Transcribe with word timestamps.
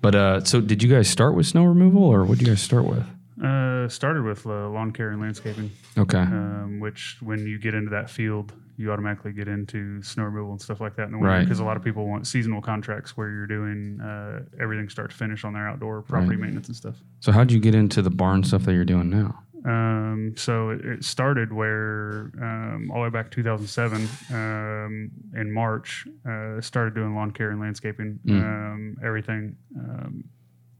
But 0.00 0.14
uh, 0.14 0.44
so 0.44 0.60
did 0.60 0.82
you 0.82 0.88
guys 0.88 1.08
start 1.08 1.34
with 1.34 1.46
snow 1.46 1.64
removal, 1.64 2.02
or 2.04 2.24
what 2.24 2.38
did 2.38 2.46
you 2.46 2.52
guys 2.52 2.62
start 2.62 2.84
with? 2.84 3.04
Uh, 3.42 3.88
started 3.88 4.24
with 4.24 4.44
uh, 4.46 4.68
lawn 4.70 4.92
care 4.92 5.10
and 5.10 5.20
landscaping, 5.20 5.70
Okay. 5.96 6.18
um, 6.18 6.80
which 6.80 7.16
when 7.20 7.46
you 7.46 7.58
get 7.58 7.72
into 7.74 7.90
that 7.90 8.10
field, 8.10 8.52
you 8.76 8.90
automatically 8.92 9.32
get 9.32 9.46
into 9.48 10.02
snow 10.02 10.24
removal 10.24 10.52
and 10.52 10.60
stuff 10.60 10.80
like 10.80 10.94
that 10.96 11.04
in 11.04 11.12
the 11.12 11.18
winter 11.18 11.32
Right. 11.34 11.44
because 11.44 11.58
a 11.60 11.64
lot 11.64 11.76
of 11.76 11.82
people 11.84 12.06
want 12.08 12.26
seasonal 12.26 12.60
contracts 12.60 13.16
where 13.16 13.28
you're 13.30 13.46
doing 13.46 14.00
uh, 14.00 14.40
everything 14.60 14.88
start 14.88 15.10
to 15.10 15.16
finish 15.16 15.44
on 15.44 15.52
their 15.52 15.68
outdoor 15.68 16.02
property 16.02 16.30
Right. 16.30 16.40
maintenance 16.40 16.68
and 16.68 16.76
stuff. 16.76 16.96
So 17.20 17.30
how'd 17.32 17.50
you 17.52 17.58
get 17.60 17.74
into 17.74 18.02
the 18.02 18.10
barn 18.10 18.42
stuff 18.44 18.62
that 18.64 18.74
you're 18.74 18.84
doing 18.84 19.10
now? 19.10 19.40
Um, 19.64 20.34
so 20.36 20.70
it, 20.70 20.84
it 20.84 21.04
started 21.04 21.52
where 21.52 22.30
um, 22.40 22.90
all 22.92 22.98
the 22.98 23.04
way 23.04 23.10
back 23.10 23.30
2007 23.30 24.08
um, 24.30 25.10
in 25.34 25.52
March, 25.52 26.06
uh, 26.28 26.60
started 26.60 26.94
doing 26.94 27.14
lawn 27.14 27.30
care 27.32 27.50
and 27.50 27.60
landscaping, 27.60 28.18
Mm. 28.24 28.42
um, 28.42 28.96
everything. 29.04 29.56
Um, 29.76 30.24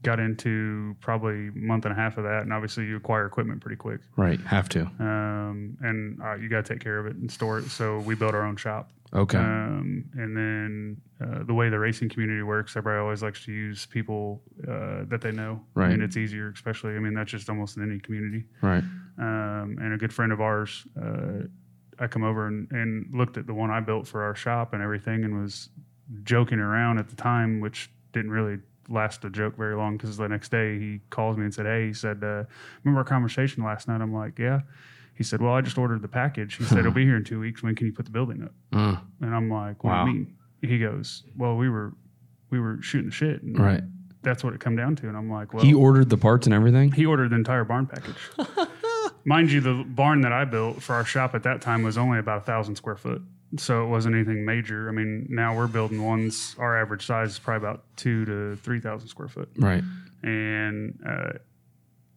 got 0.01 0.17
into 0.17 0.95
probably 1.01 1.49
a 1.49 1.51
month 1.53 1.83
and 1.83 1.91
a 1.91 1.95
half 1.95 2.17
of 2.17 2.23
that, 2.23 2.43
and 2.43 2.53
obviously 2.53 2.85
you 2.85 2.95
acquire 2.95 3.25
equipment 3.25 3.59
pretty 3.59 3.75
quick, 3.75 3.99
Right. 4.15 4.39
Have 4.41 4.69
to. 4.69 4.83
um, 4.99 5.77
and 5.81 6.21
uh, 6.21 6.35
you 6.35 6.47
got 6.47 6.63
to 6.65 6.73
take 6.73 6.81
care 6.81 6.99
of 6.99 7.05
it 7.05 7.17
and 7.17 7.29
store 7.29 7.59
it. 7.59 7.65
So 7.69 7.99
we 7.99 8.15
built 8.15 8.33
our 8.33 8.45
own 8.45 8.55
shop. 8.55 8.91
Okay. 9.13 9.37
Um, 9.37 10.05
and 10.13 10.37
then 10.37 10.97
uh, 11.21 11.43
the 11.43 11.53
way 11.53 11.69
the 11.69 11.79
racing 11.79 12.09
community 12.09 12.43
works, 12.43 12.75
everybody 12.75 13.01
always 13.01 13.23
likes 13.23 13.43
to 13.45 13.51
use 13.51 13.85
people 13.87 14.41
uh, 14.67 15.05
that 15.07 15.21
they 15.21 15.31
know, 15.31 15.61
Right. 15.73 15.91
And 15.91 16.03
it's 16.03 16.17
easier, 16.17 16.49
especially. 16.49 16.95
I 16.95 16.99
mean, 16.99 17.13
that's 17.13 17.31
just 17.31 17.49
almost 17.49 17.77
in 17.77 17.83
any 17.89 17.99
community 17.99 18.45
right. 18.61 18.83
um, 19.17 19.77
and 19.81 19.93
a 19.93 19.97
good 19.97 20.13
friend 20.13 20.31
of 20.31 20.41
ours, 20.41 20.85
uh, 21.01 21.47
I 21.99 22.07
come 22.07 22.23
over 22.23 22.47
and, 22.47 22.71
and 22.71 23.13
looked 23.13 23.37
at 23.37 23.45
the 23.47 23.53
one 23.53 23.71
I 23.71 23.79
built 23.79 24.07
for 24.07 24.23
our 24.23 24.35
shop 24.35 24.73
and 24.73 24.81
everything, 24.81 25.23
and 25.23 25.41
was 25.41 25.69
joking 26.23 26.59
around 26.59 26.97
at 26.97 27.09
the 27.09 27.15
time, 27.15 27.59
which 27.59 27.91
didn't 28.13 28.31
really 28.31 28.59
last 28.87 29.23
a 29.25 29.29
joke 29.29 29.55
very 29.55 29.75
long 29.75 29.97
because 29.97 30.17
the 30.17 30.27
next 30.27 30.49
day 30.49 30.79
he 30.79 31.01
calls 31.09 31.37
me 31.37 31.43
and 31.43 31.53
said, 31.53 31.65
"Hey," 31.65 31.87
he 31.87 31.93
said, 31.93 32.23
uh, 32.23 32.43
"Remember 32.83 32.99
our 32.99 33.03
conversation 33.03 33.63
last 33.63 33.87
night?" 33.87 34.01
I'm 34.01 34.13
like, 34.13 34.39
"Yeah." 34.39 34.61
He 35.19 35.23
said, 35.25 35.41
"Well, 35.41 35.53
I 35.53 35.59
just 35.59 35.77
ordered 35.77 36.01
the 36.01 36.07
package." 36.07 36.55
He 36.55 36.63
said, 36.63 36.77
"It'll 36.77 36.93
be 36.93 37.03
here 37.03 37.17
in 37.17 37.25
two 37.25 37.41
weeks. 37.41 37.61
When 37.61 37.75
can 37.75 37.85
you 37.87 37.91
put 37.93 38.05
the 38.05 38.11
building 38.11 38.41
up?" 38.41 38.53
Uh, 38.71 38.95
And 39.21 39.35
I'm 39.35 39.49
like, 39.51 39.83
"What 39.83 39.91
Wow. 39.91 40.05
do 40.05 40.11
you 40.11 40.17
mean?" 40.19 40.33
He 40.61 40.79
goes, 40.79 41.23
"Well, 41.37 41.57
we 41.57 41.69
were 41.69 41.93
we 42.49 42.59
were 42.61 42.81
shooting 42.81 43.09
the 43.09 43.13
shit, 43.13 43.43
and 43.43 43.59
right. 43.59 43.83
that's 44.23 44.43
what 44.45 44.53
it 44.53 44.61
come 44.61 44.77
down 44.77 44.95
to." 44.95 45.09
And 45.09 45.17
I'm 45.17 45.29
like, 45.29 45.53
"Well." 45.53 45.63
He 45.65 45.73
ordered 45.73 46.09
the 46.09 46.15
parts 46.17 46.47
and 46.47 46.53
everything. 46.53 46.93
He 46.93 47.05
ordered 47.05 47.31
the 47.31 47.35
entire 47.35 47.65
barn 47.65 47.85
package. 47.85 48.15
Mind 49.25 49.51
you, 49.51 49.59
the 49.59 49.83
barn 49.85 50.21
that 50.21 50.31
I 50.31 50.45
built 50.45 50.81
for 50.81 50.93
our 50.95 51.03
shop 51.03 51.35
at 51.35 51.43
that 51.43 51.61
time 51.61 51.83
was 51.83 51.97
only 51.97 52.17
about 52.19 52.37
a 52.37 52.45
thousand 52.45 52.77
square 52.77 52.95
foot. 52.95 53.21
So 53.57 53.83
it 53.83 53.87
wasn't 53.87 54.15
anything 54.15 54.45
major. 54.45 54.87
I 54.87 54.93
mean, 54.93 55.27
now 55.29 55.53
we're 55.57 55.67
building 55.67 56.01
ones, 56.03 56.55
our 56.57 56.79
average 56.79 57.05
size 57.05 57.31
is 57.31 57.39
probably 57.39 57.67
about 57.67 57.83
two 57.97 58.23
to 58.25 58.55
3,000 58.57 59.07
square 59.09 59.27
foot. 59.27 59.49
Right. 59.57 59.83
And 60.23 60.97
uh, 61.05 61.33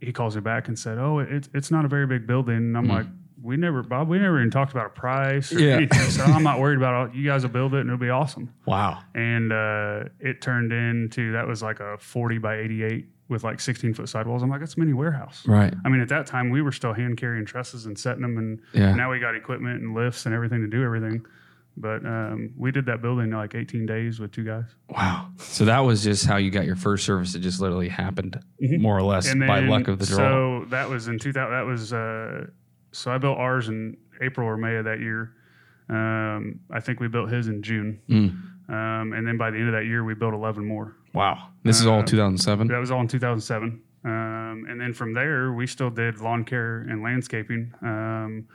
he 0.02 0.12
calls 0.12 0.34
me 0.34 0.42
back 0.42 0.68
and 0.68 0.78
said, 0.78 0.98
Oh, 0.98 1.18
it, 1.20 1.48
it's 1.54 1.70
not 1.70 1.84
a 1.84 1.88
very 1.88 2.06
big 2.06 2.26
building. 2.26 2.56
And 2.56 2.76
I'm 2.76 2.86
like, 2.88 3.06
We 3.42 3.56
never, 3.56 3.82
Bob, 3.82 4.08
we 4.08 4.18
never 4.18 4.38
even 4.38 4.50
talked 4.50 4.72
about 4.72 4.86
a 4.86 4.90
price. 4.90 5.52
Or 5.52 5.58
Yeah. 5.60 5.76
anything. 5.76 6.10
So 6.10 6.24
I'm 6.24 6.42
not 6.42 6.60
worried 6.64 6.76
about 6.78 7.08
it. 7.10 7.14
You 7.16 7.26
guys 7.28 7.42
will 7.42 7.50
build 7.50 7.74
it 7.74 7.80
and 7.80 7.88
it'll 7.88 7.98
be 7.98 8.10
awesome 8.10 8.52
Wow. 8.66 9.00
and 9.14 9.52
uh, 9.52 10.04
it 10.20 10.40
turned 10.40 10.72
into 10.72 11.32
that 11.32 11.46
was 11.46 11.62
like 11.62 11.80
a 11.80 11.96
40 11.98 12.38
by 12.38 12.56
88 12.58 13.06
with 13.28 13.44
like 13.44 13.60
16 13.60 13.94
foot 13.94 14.08
sidewalls. 14.08 14.42
I'm 14.42 14.50
like, 14.50 14.60
that's 14.60 14.74
a 14.76 14.78
mini 14.80 14.92
warehouse. 14.92 15.42
Right. 15.46 15.72
I 15.84 15.88
mean, 15.88 16.00
at 16.02 16.08
that 16.10 16.26
time, 16.26 16.50
we 16.50 16.60
were 16.60 16.72
still 16.72 16.92
hand 16.92 17.16
carrying 17.16 17.46
trusses 17.46 17.86
and 17.86 17.98
setting 17.98 18.20
them, 18.20 18.36
and 18.36 18.60
Yeah. 18.74 18.94
now 18.94 19.10
we 19.10 19.20
got 19.20 19.34
equipment 19.34 19.80
and 19.82 19.94
lifts 19.94 20.26
and 20.26 20.34
everything 20.34 20.60
to 20.60 20.66
do 20.68 20.84
everything. 20.84 21.24
But 21.76 22.04
um, 22.04 22.52
we 22.56 22.70
did 22.70 22.84
that 22.86 23.00
building 23.00 23.26
in 23.26 23.30
like 23.32 23.54
18 23.54 23.86
days 23.86 24.20
with 24.20 24.30
two 24.32 24.44
guys. 24.44 24.64
Wow. 24.90 25.28
So 25.38 25.64
that 25.64 25.80
was 25.80 26.02
just 26.04 26.26
how 26.26 26.36
you 26.36 26.50
got 26.50 26.66
your 26.66 26.76
first 26.76 27.04
service. 27.06 27.34
It 27.34 27.40
just 27.40 27.60
literally 27.60 27.88
happened, 27.88 28.38
more 28.60 28.96
or 28.96 29.02
less, 29.02 29.26
Mm-hmm. 29.28 29.46
By 29.46 29.60
luck 29.60 29.88
of 29.88 29.98
the 29.98 30.04
draw. 30.06 30.16
So 30.16 30.64
that 30.68 30.88
was 30.90 31.08
in 31.08 31.18
2000. 31.18 31.50
That 31.50 31.62
was 31.66 31.92
uh, 31.92 32.46
so 32.92 33.10
I 33.10 33.18
built 33.18 33.38
ours 33.38 33.68
in 33.68 33.96
April 34.20 34.46
or 34.46 34.56
May 34.58 34.76
of 34.76 34.84
that 34.84 35.00
year. 35.00 35.32
Um, 35.88 36.60
I 36.70 36.80
think 36.80 37.00
we 37.00 37.08
built 37.08 37.30
his 37.30 37.48
in 37.48 37.62
June, 37.62 38.00
Mm. 38.08 38.28
um, 38.68 39.12
and 39.12 39.26
then 39.26 39.36
by 39.36 39.50
the 39.50 39.58
end 39.58 39.68
of 39.68 39.72
that 39.74 39.84
year, 39.86 40.04
we 40.04 40.14
built 40.14 40.32
11 40.34 40.64
more. 40.64 40.94
Wow. 41.12 41.48
This 41.64 41.80
is 41.80 41.86
all 41.86 42.00
Uh, 42.00 42.04
2007. 42.06 42.68
That 42.68 42.78
was 42.78 42.90
all 42.90 43.00
in 43.00 43.08
2007. 43.08 43.80
Um, 44.04 44.66
and 44.68 44.80
then 44.80 44.92
from 44.92 45.12
there, 45.12 45.52
we 45.52 45.66
still 45.66 45.90
did 45.90 46.20
lawn 46.20 46.44
care 46.44 46.78
and 46.80 47.02
landscaping. 47.02 47.72
Um, 47.82 48.46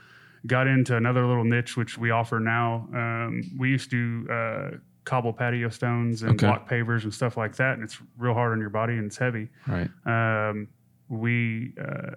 got 0.47 0.65
into 0.67 0.95
another 0.95 1.25
little 1.27 1.43
niche, 1.43 1.77
which 1.77 1.97
we 1.97 2.09
offer 2.11 2.39
now. 2.39 2.87
Um, 2.93 3.41
we 3.59 3.69
used 3.69 3.91
to 3.91 4.27
uh, 4.31 4.69
cobble 5.03 5.33
patio 5.33 5.69
stones 5.69 6.23
and 6.23 6.31
Okay. 6.31 6.47
block 6.47 6.69
pavers 6.69 7.03
and 7.03 7.13
stuff 7.13 7.37
like 7.37 7.55
that. 7.57 7.73
And 7.75 7.83
it's 7.83 7.99
real 8.17 8.33
hard 8.33 8.53
on 8.53 8.59
your 8.59 8.69
body 8.69 8.93
and 8.93 9.05
it's 9.05 9.17
heavy. 9.17 9.49
Right. 9.67 9.89
Um, 10.05 10.67
we 11.09 11.73
uh, 11.81 12.15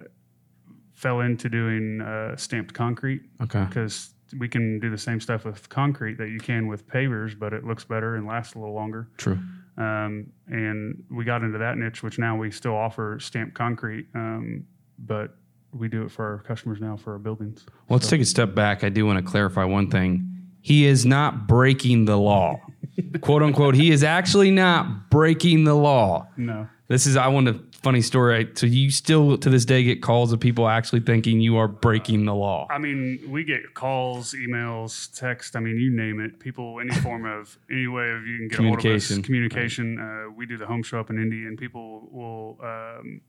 fell 0.93 1.21
into 1.21 1.49
doing 1.49 2.01
uh, 2.01 2.35
stamped 2.35 2.73
concrete 2.73 3.21
Okay. 3.41 3.63
because 3.65 4.13
we 4.37 4.47
can 4.47 4.79
do 4.79 4.89
the 4.89 4.97
same 4.97 5.19
stuff 5.19 5.45
with 5.45 5.67
concrete 5.69 6.17
that 6.17 6.29
you 6.29 6.39
can 6.39 6.67
with 6.67 6.87
pavers, 6.87 7.37
but 7.37 7.53
it 7.53 7.65
looks 7.65 7.83
better 7.83 8.15
and 8.15 8.25
lasts 8.27 8.55
a 8.55 8.59
little 8.59 8.75
longer. 8.75 9.07
True. 9.17 9.39
Um, 9.77 10.27
and 10.47 11.03
we 11.09 11.23
got 11.25 11.43
into 11.43 11.57
that 11.57 11.77
niche, 11.77 12.03
which 12.03 12.19
now 12.19 12.35
we 12.37 12.51
still 12.51 12.75
offer 12.75 13.19
stamped 13.19 13.55
concrete, 13.55 14.07
um, 14.15 14.65
but 14.99 15.35
we 15.73 15.87
do 15.87 16.03
it 16.03 16.11
for 16.11 16.25
our 16.25 16.39
customers 16.39 16.79
now 16.79 16.97
for 16.97 17.13
our 17.13 17.19
buildings. 17.19 17.65
Well, 17.87 17.97
let's 17.97 18.09
take 18.09 18.21
a 18.21 18.25
step 18.25 18.53
back. 18.55 18.83
I 18.83 18.89
do 18.89 19.05
want 19.05 19.23
to 19.23 19.29
clarify 19.29 19.63
one 19.63 19.89
thing. 19.89 20.27
He 20.61 20.85
is 20.85 21.05
not 21.05 21.47
breaking 21.47 22.05
the 22.05 22.17
law, 22.17 22.61
quote 23.21 23.41
unquote. 23.41 23.75
He 23.75 23.91
is 23.91 24.03
actually 24.03 24.51
not 24.51 25.09
breaking 25.09 25.63
the 25.63 25.73
law. 25.73 26.27
No. 26.37 26.67
This 26.87 27.07
is 27.07 27.15
I 27.15 27.29
want 27.29 27.47
a 27.47 27.59
funny 27.81 28.01
story. 28.01 28.49
So 28.53 28.67
you 28.67 28.91
still 28.91 29.37
to 29.37 29.49
this 29.49 29.65
day 29.65 29.83
get 29.83 30.01
calls 30.01 30.33
of 30.33 30.39
people 30.39 30.67
actually 30.67 30.99
thinking 30.99 31.39
you 31.39 31.57
are 31.57 31.67
breaking 31.67 32.25
the 32.25 32.35
law. 32.35 32.67
I 32.69 32.77
mean, 32.77 33.19
we 33.27 33.43
get 33.43 33.73
calls, 33.73 34.33
emails, 34.33 35.09
text. 35.17 35.55
I 35.55 35.61
mean, 35.61 35.77
you 35.77 35.89
name 35.89 36.19
it. 36.19 36.39
People, 36.39 36.79
any 36.79 36.93
form 36.95 37.25
of 37.25 37.57
any 37.71 37.87
way 37.87 38.11
of 38.11 38.27
you 38.27 38.37
can 38.37 38.47
get 38.49 38.59
a 38.59 38.63
hold 38.63 38.73
of 38.73 38.77
us. 38.77 39.07
Communication. 39.07 39.23
Communication. 39.23 39.99
Uh, 39.99 40.31
we 40.31 40.45
do 40.45 40.57
the 40.57 40.65
home 40.67 40.83
show 40.83 40.99
up 40.99 41.09
in 41.09 41.17
Indy, 41.17 41.45
and 41.45 41.57
people 41.57 42.07
will 42.11 42.57
um, 42.61 43.21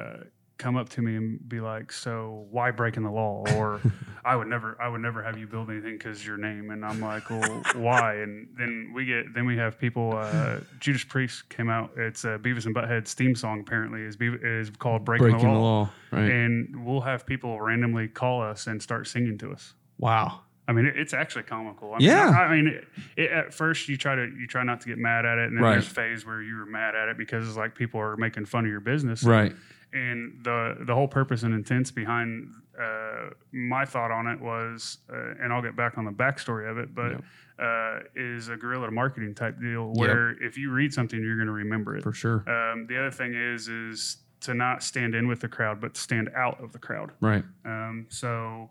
uh, 0.00 0.24
come 0.58 0.76
up 0.76 0.88
to 0.90 1.02
me 1.02 1.16
and 1.16 1.48
be 1.48 1.60
like, 1.60 1.92
"So 1.92 2.46
why 2.50 2.70
breaking 2.70 3.02
the 3.02 3.10
law?" 3.10 3.44
Or 3.56 3.80
I 4.24 4.36
would 4.36 4.46
never, 4.48 4.76
I 4.80 4.88
would 4.88 5.00
never 5.00 5.22
have 5.22 5.36
you 5.38 5.46
build 5.46 5.70
anything 5.70 5.98
because 5.98 6.24
your 6.26 6.36
name. 6.36 6.70
And 6.70 6.84
I'm 6.84 7.00
like, 7.00 7.28
"Well, 7.30 7.62
why?" 7.74 8.16
And 8.16 8.48
then 8.58 8.92
we 8.94 9.04
get, 9.04 9.34
then 9.34 9.46
we 9.46 9.56
have 9.56 9.78
people. 9.78 10.16
Uh, 10.16 10.60
Judas 10.80 11.04
Priest 11.04 11.48
came 11.48 11.68
out. 11.68 11.90
It's 11.96 12.24
uh, 12.24 12.38
Beavis 12.38 12.66
and 12.66 12.74
Butthead's 12.74 13.14
theme 13.14 13.34
song. 13.34 13.60
Apparently, 13.60 14.02
is 14.02 14.16
is 14.20 14.70
called 14.70 15.04
"Breaking, 15.04 15.30
breaking 15.30 15.52
the 15.52 15.58
law. 15.58 15.90
Right. 16.10 16.30
and 16.30 16.84
we'll 16.86 17.00
have 17.00 17.26
people 17.26 17.60
randomly 17.60 18.06
call 18.08 18.40
us 18.42 18.66
and 18.68 18.80
start 18.82 19.08
singing 19.08 19.36
to 19.38 19.52
us. 19.52 19.74
wow. 19.98 20.40
I 20.66 20.72
mean, 20.72 20.86
it's 20.96 21.12
actually 21.12 21.42
comical. 21.42 21.92
I 21.92 21.98
mean, 21.98 22.08
Yeah. 22.08 22.30
I, 22.30 22.44
I 22.44 22.56
mean, 22.56 22.68
it, 22.68 22.84
it, 23.18 23.30
at 23.30 23.52
first 23.52 23.86
you 23.86 23.98
try 23.98 24.14
to 24.14 24.22
you 24.38 24.46
try 24.46 24.62
not 24.62 24.80
to 24.80 24.86
get 24.88 24.96
mad 24.96 25.26
at 25.26 25.36
it, 25.36 25.48
and 25.48 25.58
then 25.58 25.62
Right. 25.62 25.72
there's 25.72 25.86
a 25.86 25.90
phase 25.90 26.24
where 26.24 26.40
you're 26.40 26.64
mad 26.64 26.94
at 26.94 27.08
it 27.10 27.18
because 27.18 27.46
it's 27.46 27.58
like 27.58 27.74
people 27.74 28.00
are 28.00 28.16
making 28.16 28.46
fun 28.46 28.64
of 28.64 28.70
your 28.70 28.80
business. 28.80 29.24
Right. 29.24 29.54
And 29.94 30.44
the 30.44 30.76
the 30.80 30.94
whole 30.94 31.08
purpose 31.08 31.44
and 31.44 31.54
intents 31.54 31.90
behind 31.92 32.48
uh, 32.78 33.30
my 33.52 33.84
thought 33.84 34.10
on 34.10 34.26
it 34.26 34.40
was, 34.40 34.98
uh, 35.08 35.34
and 35.40 35.52
I'll 35.52 35.62
get 35.62 35.76
back 35.76 35.96
on 35.96 36.04
the 36.04 36.10
backstory 36.10 36.68
of 36.68 36.78
it, 36.78 36.94
but 36.94 37.20
uh, 37.62 38.00
is 38.16 38.48
a 38.48 38.56
guerrilla 38.56 38.90
marketing 38.90 39.34
type 39.34 39.60
deal 39.60 39.92
where 39.94 40.30
if 40.42 40.58
you 40.58 40.72
read 40.72 40.92
something, 40.92 41.20
you're 41.22 41.36
going 41.36 41.46
to 41.46 41.52
remember 41.52 41.96
it. 41.96 42.02
For 42.02 42.12
sure. 42.12 42.44
Um, 42.50 42.86
the 42.88 42.98
other 42.98 43.12
thing 43.12 43.34
is 43.34 43.68
is 43.68 44.16
to 44.40 44.52
not 44.52 44.82
stand 44.82 45.14
in 45.14 45.28
with 45.28 45.40
the 45.40 45.48
crowd, 45.48 45.80
but 45.80 45.96
stand 45.96 46.28
out 46.36 46.60
of 46.62 46.72
the 46.72 46.78
crowd. 46.80 47.12
Right. 47.20 47.44
Um, 47.64 48.06
so 48.08 48.70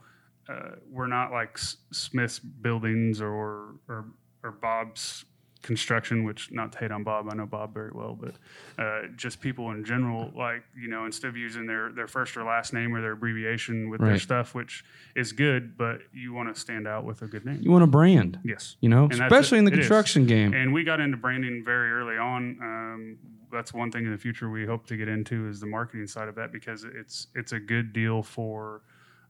uh, 0.49 0.75
we're 0.91 1.07
not 1.07 1.31
like 1.31 1.51
S- 1.55 1.77
Smith's 1.91 2.39
buildings 2.39 3.21
or, 3.21 3.75
or 3.87 4.05
or 4.43 4.51
Bob's 4.51 5.23
construction, 5.63 6.23
which 6.23 6.51
not 6.51 6.71
to 6.73 6.77
hate 6.77 6.91
on 6.91 7.03
Bob, 7.03 7.27
I 7.31 7.35
know 7.35 7.47
Bob 7.47 7.73
very 7.73 7.89
well, 7.91 8.15
but 8.19 8.35
uh, 8.77 9.07
just 9.15 9.41
people 9.41 9.71
in 9.71 9.83
general, 9.83 10.31
like 10.35 10.63
you 10.79 10.87
know, 10.87 11.05
instead 11.05 11.29
of 11.29 11.37
using 11.37 11.65
their 11.65 11.91
their 11.91 12.07
first 12.07 12.37
or 12.37 12.43
last 12.43 12.73
name 12.73 12.93
or 12.93 13.01
their 13.01 13.13
abbreviation 13.13 13.89
with 13.89 14.01
their 14.01 14.19
stuff, 14.19 14.53
which 14.53 14.83
is 15.15 15.31
good, 15.31 15.75
but 15.77 16.01
you 16.13 16.33
want 16.33 16.53
to 16.53 16.59
stand 16.59 16.87
out 16.87 17.05
with 17.05 17.21
a 17.23 17.27
good 17.27 17.45
name. 17.45 17.57
You 17.61 17.71
want 17.71 17.83
a 17.83 17.87
brand, 17.87 18.39
Yes. 18.43 18.75
you 18.81 18.89
know, 18.89 19.05
And 19.05 19.13
especially 19.13 19.57
in 19.57 19.65
the 19.65 19.71
construction 19.71 20.27
game. 20.27 20.53
And 20.53 20.71
we 20.73 20.83
got 20.83 20.99
into 20.99 21.17
branding 21.17 21.63
very 21.65 21.91
early 21.91 22.17
on. 22.17 22.57
Um, 22.61 23.17
that's 23.51 23.73
one 23.73 23.91
thing 23.91 24.05
in 24.05 24.11
the 24.11 24.17
future 24.17 24.49
we 24.49 24.65
hope 24.65 24.85
to 24.87 24.97
get 24.97 25.07
into 25.07 25.47
is 25.47 25.59
the 25.59 25.67
marketing 25.67 26.07
side 26.07 26.27
of 26.27 26.35
that 26.35 26.51
because 26.51 26.83
it's 26.83 27.27
it's 27.35 27.51
a 27.53 27.59
good 27.59 27.93
deal 27.93 28.21
for 28.21 28.81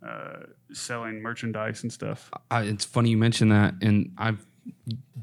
uh, 0.05 0.43
selling 0.71 1.21
merchandise 1.21 1.83
and 1.83 1.91
stuff. 1.93 2.31
I, 2.51 2.63
it's 2.63 2.85
funny 2.85 3.09
you 3.11 3.17
mentioned 3.17 3.51
that, 3.51 3.75
and 3.81 4.11
I've 4.17 4.45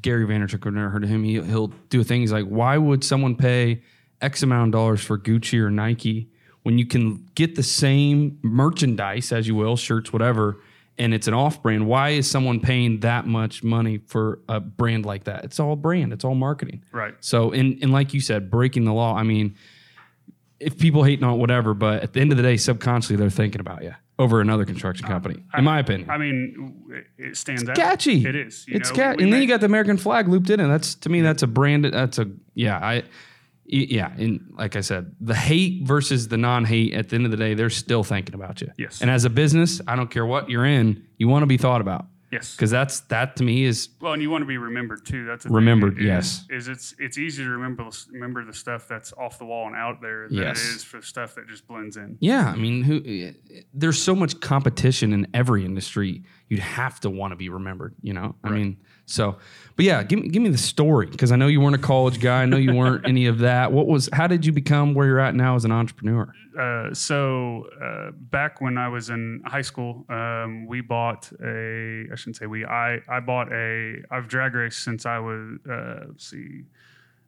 Gary 0.01 0.25
Vaynerchuk. 0.25 0.65
I've 0.65 0.73
never 0.73 0.89
heard 0.89 1.03
of 1.03 1.09
him. 1.09 1.23
He, 1.23 1.41
he'll 1.41 1.73
do 1.89 2.01
a 2.01 2.03
thing. 2.03 2.21
He's 2.21 2.31
like, 2.31 2.45
why 2.45 2.77
would 2.77 3.03
someone 3.03 3.35
pay 3.35 3.81
X 4.21 4.43
amount 4.43 4.69
of 4.69 4.71
dollars 4.79 5.01
for 5.01 5.17
Gucci 5.17 5.59
or 5.59 5.69
Nike 5.69 6.29
when 6.63 6.77
you 6.77 6.85
can 6.85 7.27
get 7.35 7.55
the 7.55 7.63
same 7.63 8.39
merchandise, 8.41 9.31
as 9.31 9.47
you 9.47 9.55
will, 9.55 9.75
shirts, 9.75 10.13
whatever, 10.13 10.61
and 10.97 11.13
it's 11.13 11.27
an 11.27 11.33
off 11.33 11.63
brand, 11.63 11.87
why 11.87 12.09
is 12.09 12.29
someone 12.29 12.59
paying 12.59 12.99
that 12.99 13.25
much 13.25 13.63
money 13.63 13.97
for 13.97 14.39
a 14.47 14.59
brand 14.59 15.05
like 15.05 15.23
that? 15.23 15.43
It's 15.43 15.59
all 15.59 15.75
brand, 15.75 16.13
it's 16.13 16.23
all 16.23 16.35
marketing. 16.35 16.83
Right. 16.91 17.15
So, 17.19 17.51
and, 17.51 17.79
and 17.81 17.91
like 17.91 18.13
you 18.13 18.21
said, 18.21 18.51
breaking 18.51 18.85
the 18.85 18.93
law, 18.93 19.15
I 19.15 19.23
mean, 19.23 19.55
if 20.59 20.77
people 20.77 21.03
hate 21.03 21.19
not 21.19 21.39
whatever, 21.39 21.73
but 21.73 22.03
at 22.03 22.13
the 22.13 22.21
end 22.21 22.31
of 22.31 22.37
the 22.37 22.43
day, 22.43 22.57
subconsciously 22.57 23.15
they're 23.15 23.31
thinking 23.31 23.61
about 23.61 23.83
you 23.83 23.95
over 24.21 24.39
another 24.41 24.65
construction 24.65 25.05
uh, 25.05 25.09
company, 25.09 25.43
in 25.57 25.63
my 25.63 25.79
opinion. 25.79 26.09
I 26.09 26.17
mean, 26.17 27.03
it- 27.17 27.35
stands 27.35 27.67
out. 27.67 27.75
catchy. 27.75 28.25
It 28.25 28.35
is. 28.35 28.65
you 28.67 28.75
it's 28.77 28.89
know, 28.89 28.95
cat, 28.95 29.17
we 29.17 29.23
and 29.23 29.33
then 29.33 29.41
you 29.41 29.47
got 29.47 29.59
the 29.59 29.65
American 29.65 29.97
flag 29.97 30.27
looped 30.27 30.49
in, 30.49 30.59
and 30.59 30.71
that's 30.71 30.95
to 30.95 31.09
me 31.09 31.21
that's 31.21 31.43
a 31.43 31.47
brand. 31.47 31.85
That's 31.85 32.19
a 32.19 32.27
yeah. 32.53 32.77
I 32.77 33.03
yeah, 33.65 34.11
and 34.17 34.53
like 34.57 34.75
I 34.75 34.81
said, 34.81 35.15
the 35.21 35.35
hate 35.35 35.83
versus 35.83 36.27
the 36.27 36.37
non-hate. 36.37 36.93
At 36.93 37.09
the 37.09 37.15
end 37.15 37.25
of 37.25 37.31
the 37.31 37.37
day, 37.37 37.53
they're 37.53 37.69
still 37.69 38.03
thinking 38.03 38.35
about 38.35 38.59
you. 38.61 38.69
Yes. 38.77 39.01
And 39.01 39.09
as 39.09 39.23
a 39.23 39.29
business, 39.29 39.79
I 39.87 39.95
don't 39.95 40.11
care 40.11 40.25
what 40.25 40.49
you're 40.49 40.65
in, 40.65 41.05
you 41.17 41.29
want 41.29 41.43
to 41.43 41.47
be 41.47 41.57
thought 41.57 41.79
about 41.79 42.05
yes. 42.31 42.55
because 42.55 42.71
that's 42.71 43.01
that 43.01 43.35
to 43.37 43.43
me 43.43 43.63
is 43.65 43.89
Well, 43.99 44.13
and 44.13 44.21
you 44.21 44.29
want 44.29 44.41
to 44.41 44.45
be 44.47 44.57
remembered 44.57 45.05
too. 45.05 45.25
That's 45.25 45.43
the 45.43 45.49
thing, 45.49 45.55
Remembered, 45.55 45.97
is- 45.99 46.05
yes. 46.05 46.45
Is 46.49 46.67
it's 46.67 46.95
it's 46.99 47.17
easy 47.17 47.43
to 47.43 47.49
remember 47.49 47.87
remember 48.11 48.43
the 48.45 48.53
stuff 48.53 48.87
that's 48.87 49.13
off 49.13 49.37
the 49.39 49.45
wall 49.45 49.67
and 49.67 49.75
out 49.75 50.01
there 50.01 50.27
than 50.27 50.37
Yes. 50.37 50.63
it 50.63 50.75
is 50.75 50.83
for 50.83 51.01
stuff 51.01 51.35
that 51.35 51.47
just 51.47 51.67
blends 51.67 51.97
in. 51.97 52.17
yeah. 52.19 52.47
I 52.47 52.55
mean, 52.55 52.83
who? 52.83 53.01
Eh, 53.05 53.31
there's 53.73 54.01
so 54.01 54.15
much 54.15 54.39
competition 54.39 55.13
in 55.13 55.27
every 55.33 55.65
industry. 55.65 56.23
You'd 56.51 56.59
have 56.59 56.99
to 56.99 57.09
want 57.09 57.31
to 57.31 57.37
be 57.37 57.47
remembered. 57.47 57.95
You 58.01 58.11
know. 58.11 58.35
I 58.43 58.49
mean, 58.49 58.75
so. 59.05 59.37
But 59.77 59.85
yeah, 59.85 60.03
give 60.03 60.19
me 60.19 60.27
give 60.27 60.43
me 60.43 60.49
the 60.49 60.57
story 60.57 61.05
because 61.05 61.31
I 61.31 61.37
know 61.37 61.47
you 61.47 61.61
weren't 61.61 61.75
a 61.75 61.77
college 61.77 62.19
guy. 62.19 62.41
I 62.41 62.45
know 62.45 62.57
you 62.57 62.73
weren't 62.73 63.05
any 63.07 63.27
of 63.27 63.39
that. 63.39 63.71
What 63.71 63.87
was? 63.87 64.09
How 64.11 64.27
did 64.27 64.45
you 64.45 64.51
become 64.51 64.93
where 64.93 65.07
you're 65.07 65.21
at 65.21 65.33
now 65.33 65.55
as 65.55 65.63
an 65.63 65.71
entrepreneur? 65.71 66.33
Uh, 66.59 66.93
so 66.93 67.69
uh, 67.81 68.11
back 68.11 68.59
when 68.59 68.77
I 68.77 68.89
was 68.89 69.09
in 69.09 69.41
high 69.45 69.61
school, 69.61 70.03
um, 70.09 70.67
we 70.67 70.81
bought 70.81 71.31
a. 71.41 72.07
I 72.11 72.15
shouldn't 72.15 72.35
say 72.35 72.47
we. 72.47 72.65
I 72.65 72.99
I 73.07 73.21
bought 73.21 73.49
a. 73.53 74.03
I've 74.11 74.27
drag 74.27 74.53
raced 74.53 74.83
since 74.83 75.05
I 75.05 75.19
was. 75.19 75.57
Uh, 75.69 76.07
let's 76.09 76.29
see. 76.29 76.63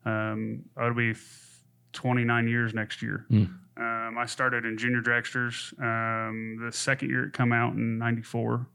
Um, 0.04 0.64
it'll 0.78 0.94
be 0.96 1.12
f- 1.12 1.62
29 1.94 2.50
years 2.50 2.74
next 2.74 3.02
year. 3.02 3.26
Um, 3.32 4.18
I 4.20 4.26
started 4.26 4.66
in 4.66 4.78
junior 4.78 5.02
dragsters. 5.02 5.72
Um, 5.82 6.60
the 6.62 6.74
second 6.74 7.10
year 7.10 7.28
it 7.28 7.34
come 7.34 7.54
out 7.54 7.74
in 7.74 7.98
'94, 7.98 8.68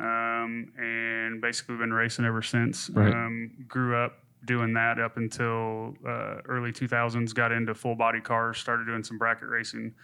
um, 0.00 0.72
and 0.78 1.40
basically 1.40 1.76
been 1.76 1.92
racing 1.92 2.24
ever 2.24 2.42
since. 2.42 2.90
Right. 2.90 3.12
Um, 3.12 3.50
grew 3.68 3.96
up 3.96 4.18
doing 4.44 4.74
that 4.74 4.98
up 4.98 5.16
until 5.16 5.94
uh, 6.06 6.36
early 6.46 6.72
2000s. 6.72 7.34
Got 7.34 7.52
into 7.52 7.74
full 7.74 7.94
body 7.94 8.20
cars. 8.20 8.58
Started 8.58 8.86
doing 8.86 9.02
some 9.04 9.18
bracket 9.18 9.48
racing. 9.48 9.94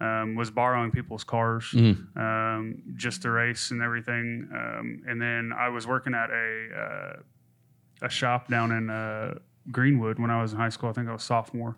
Um, 0.00 0.34
was 0.34 0.50
borrowing 0.50 0.90
people's 0.90 1.22
cars 1.22 1.72
um, 2.16 2.82
just 2.96 3.22
to 3.22 3.30
race 3.30 3.70
and 3.70 3.80
everything. 3.80 4.48
Um, 4.52 5.02
and 5.06 5.22
then 5.22 5.52
I 5.56 5.68
was 5.68 5.86
working 5.86 6.14
at 6.14 6.30
a 6.30 6.68
uh, 6.76 7.16
a 8.02 8.10
shop 8.10 8.48
down 8.48 8.72
in 8.72 8.90
uh, 8.90 9.38
Greenwood 9.70 10.18
when 10.18 10.30
I 10.30 10.42
was 10.42 10.52
in 10.52 10.58
high 10.58 10.68
school. 10.68 10.90
I 10.90 10.92
think 10.92 11.08
I 11.08 11.12
was 11.12 11.22
sophomore. 11.22 11.76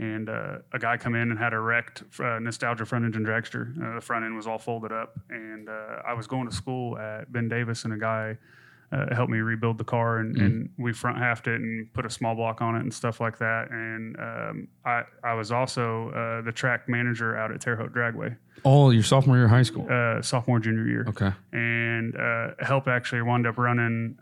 And 0.00 0.30
uh, 0.30 0.58
a 0.72 0.78
guy 0.78 0.96
come 0.96 1.14
in 1.14 1.30
and 1.30 1.38
had 1.38 1.52
a 1.52 1.58
wrecked 1.60 2.04
uh, 2.20 2.38
nostalgia 2.38 2.86
front 2.86 3.04
engine 3.04 3.22
dragster. 3.24 3.76
Uh, 3.76 3.96
the 3.96 4.00
front 4.00 4.24
end 4.24 4.34
was 4.34 4.46
all 4.46 4.58
folded 4.58 4.92
up, 4.92 5.18
and 5.28 5.68
uh, 5.68 5.96
I 6.08 6.14
was 6.14 6.26
going 6.26 6.48
to 6.48 6.54
school 6.54 6.96
at 6.96 7.30
Ben 7.30 7.50
Davis, 7.50 7.84
and 7.84 7.92
a 7.92 7.98
guy 7.98 8.38
uh, 8.92 9.14
helped 9.14 9.30
me 9.30 9.38
rebuild 9.40 9.76
the 9.76 9.84
car, 9.84 10.18
and, 10.20 10.36
and 10.38 10.70
we 10.78 10.94
front 10.94 11.18
halved 11.18 11.48
it 11.48 11.60
and 11.60 11.92
put 11.92 12.06
a 12.06 12.10
small 12.10 12.34
block 12.34 12.62
on 12.62 12.76
it 12.76 12.80
and 12.80 12.92
stuff 12.94 13.20
like 13.20 13.36
that. 13.40 13.70
And 13.70 14.16
um, 14.18 14.68
I 14.86 15.02
I 15.22 15.34
was 15.34 15.52
also 15.52 16.08
uh, 16.10 16.40
the 16.46 16.52
track 16.52 16.88
manager 16.88 17.36
out 17.36 17.52
at 17.52 17.60
Terre 17.60 17.76
Haute 17.76 17.92
Dragway, 17.92 18.34
Oh, 18.64 18.88
your 18.88 19.02
sophomore 19.02 19.36
year 19.36 19.44
of 19.44 19.50
high 19.50 19.62
school. 19.64 19.86
uh, 19.90 20.22
sophomore 20.22 20.60
junior 20.60 20.86
year 20.86 21.04
Okay. 21.08 21.30
and 21.52 22.16
uh, 22.16 22.52
helped 22.60 22.88
actually 22.88 23.20
wound 23.20 23.46
up 23.46 23.58
running 23.58 24.16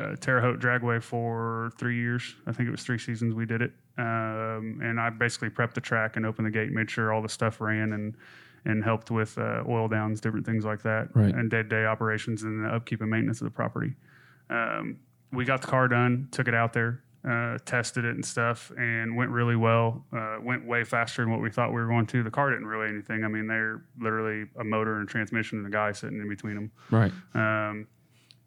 uh, 0.00 0.16
Terre 0.16 0.40
Haute 0.40 0.58
Dragway 0.60 1.02
for 1.02 1.70
three 1.78 1.96
years. 1.96 2.34
I 2.46 2.52
think 2.52 2.68
it 2.68 2.72
was 2.72 2.82
three 2.82 2.98
seasons 2.98 3.34
we 3.34 3.46
did 3.46 3.62
it. 3.62 3.72
Um, 3.96 4.80
and 4.82 4.98
I 5.00 5.10
basically 5.10 5.50
prepped 5.50 5.74
the 5.74 5.80
track 5.80 6.16
and 6.16 6.26
opened 6.26 6.46
the 6.46 6.50
gate, 6.50 6.72
made 6.72 6.90
sure 6.90 7.12
all 7.12 7.22
the 7.22 7.28
stuff 7.28 7.60
ran, 7.60 7.92
and 7.92 8.16
and 8.66 8.82
helped 8.82 9.10
with 9.10 9.36
uh, 9.36 9.62
oil 9.68 9.88
downs, 9.88 10.20
different 10.22 10.46
things 10.46 10.64
like 10.64 10.82
that, 10.82 11.14
Right. 11.14 11.34
and 11.34 11.50
day 11.50 11.58
to 11.58 11.68
day 11.68 11.84
operations 11.84 12.44
and 12.44 12.64
the 12.64 12.68
upkeep 12.70 13.02
and 13.02 13.10
maintenance 13.10 13.42
of 13.42 13.44
the 13.44 13.50
property. 13.50 13.92
Um, 14.48 14.96
we 15.32 15.44
got 15.44 15.60
the 15.60 15.66
car 15.66 15.86
done, 15.86 16.28
took 16.30 16.48
it 16.48 16.54
out 16.54 16.72
there, 16.72 17.02
uh, 17.28 17.58
tested 17.66 18.06
it 18.06 18.14
and 18.14 18.24
stuff, 18.24 18.72
and 18.78 19.16
went 19.16 19.30
really 19.30 19.54
well. 19.56 20.06
Uh, 20.16 20.36
went 20.42 20.64
way 20.66 20.82
faster 20.82 21.22
than 21.22 21.30
what 21.30 21.42
we 21.42 21.50
thought 21.50 21.70
we 21.74 21.80
were 21.80 21.86
going 21.88 22.06
to. 22.06 22.22
The 22.22 22.30
car 22.30 22.50
didn't 22.50 22.66
really 22.66 22.88
anything. 22.88 23.22
I 23.22 23.28
mean, 23.28 23.46
they're 23.46 23.82
literally 24.00 24.46
a 24.58 24.64
motor 24.64 24.96
and 24.98 25.06
transmission 25.08 25.58
and 25.58 25.66
a 25.66 25.70
guy 25.70 25.92
sitting 25.92 26.18
in 26.20 26.28
between 26.28 26.54
them. 26.54 26.70
Right. 26.90 27.12
Um, 27.34 27.86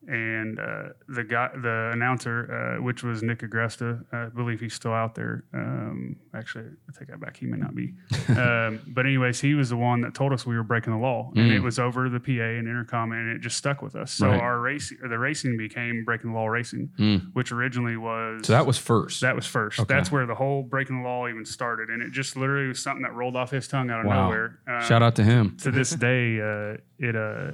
and 0.07 0.59
uh, 0.59 0.83
the 1.09 1.24
guy, 1.24 1.50
the 1.62 1.92
announcer, 1.94 2.77
uh, 2.80 2.81
which 2.81 3.04
was 3.04 3.21
Nick 3.24 3.39
Agresta, 3.39 4.04
I 4.13 4.25
believe 4.27 4.59
he's 4.59 4.74
still 4.74 4.94
out 4.94 5.15
there. 5.15 5.44
Um, 5.54 6.15
actually, 6.33 6.65
I 6.65 6.98
take 6.98 7.09
that 7.09 7.19
back; 7.19 7.38
he 7.38 7.45
may 7.45 7.57
not 7.57 7.75
be. 7.75 7.94
um, 8.30 8.80
but 8.88 9.06
anyways, 9.06 9.39
he 9.42 9.54
was 9.54 9.69
the 9.69 9.77
one 9.77 10.01
that 10.01 10.13
told 10.13 10.31
us 10.33 10.45
we 10.45 10.56
were 10.56 10.63
breaking 10.63 10.94
the 10.94 11.00
law, 11.00 11.31
and 11.36 11.51
it 11.51 11.59
was 11.62 11.77
over 11.80 12.09
the 12.09 12.19
PA 12.19 12.31
and 12.31 12.68
intercom, 12.68 13.12
and 13.12 13.30
it 13.30 13.42
just 13.42 13.57
stuck 13.57 13.81
with 13.81 13.95
us. 13.95 14.12
So 14.13 14.27
Right. 14.27 14.39
our 14.39 14.59
racing, 14.59 14.98
the 15.07 15.19
racing 15.19 15.57
became 15.57 16.04
breaking 16.06 16.31
the 16.31 16.38
law 16.38 16.48
racing, 16.48 16.89
which 17.33 17.51
originally 17.51 17.98
was 17.98 18.45
So 18.48 18.54
that 18.54 18.65
was 18.65 18.77
first. 18.77 19.21
that 19.21 19.36
was 19.36 19.45
first. 19.45 19.80
Okay. 19.80 19.94
That's 19.94 20.12
where 20.12 20.25
the 20.25 20.36
whole 20.36 20.63
breaking 20.63 21.01
the 21.04 21.07
law 21.07 21.27
even 21.27 21.45
started, 21.45 21.89
and 21.89 22.01
it 22.01 22.12
just 22.12 22.36
literally 22.38 22.68
was 22.68 22.80
something 22.81 23.04
that 23.04 23.13
rolled 23.13 23.36
off 23.36 23.51
his 23.51 23.68
tongue 23.68 23.89
out 23.89 24.01
of 24.01 24.06
wow. 24.07 24.24
nowhere. 24.24 24.59
Um, 24.68 24.81
Shout 24.83 25.04
out 25.04 25.15
to 25.18 25.24
him. 25.24 25.57
to 25.62 25.71
this 25.71 25.89
day, 26.07 26.39
uh, 26.39 26.77
it 27.00 27.15
uh, 27.15 27.51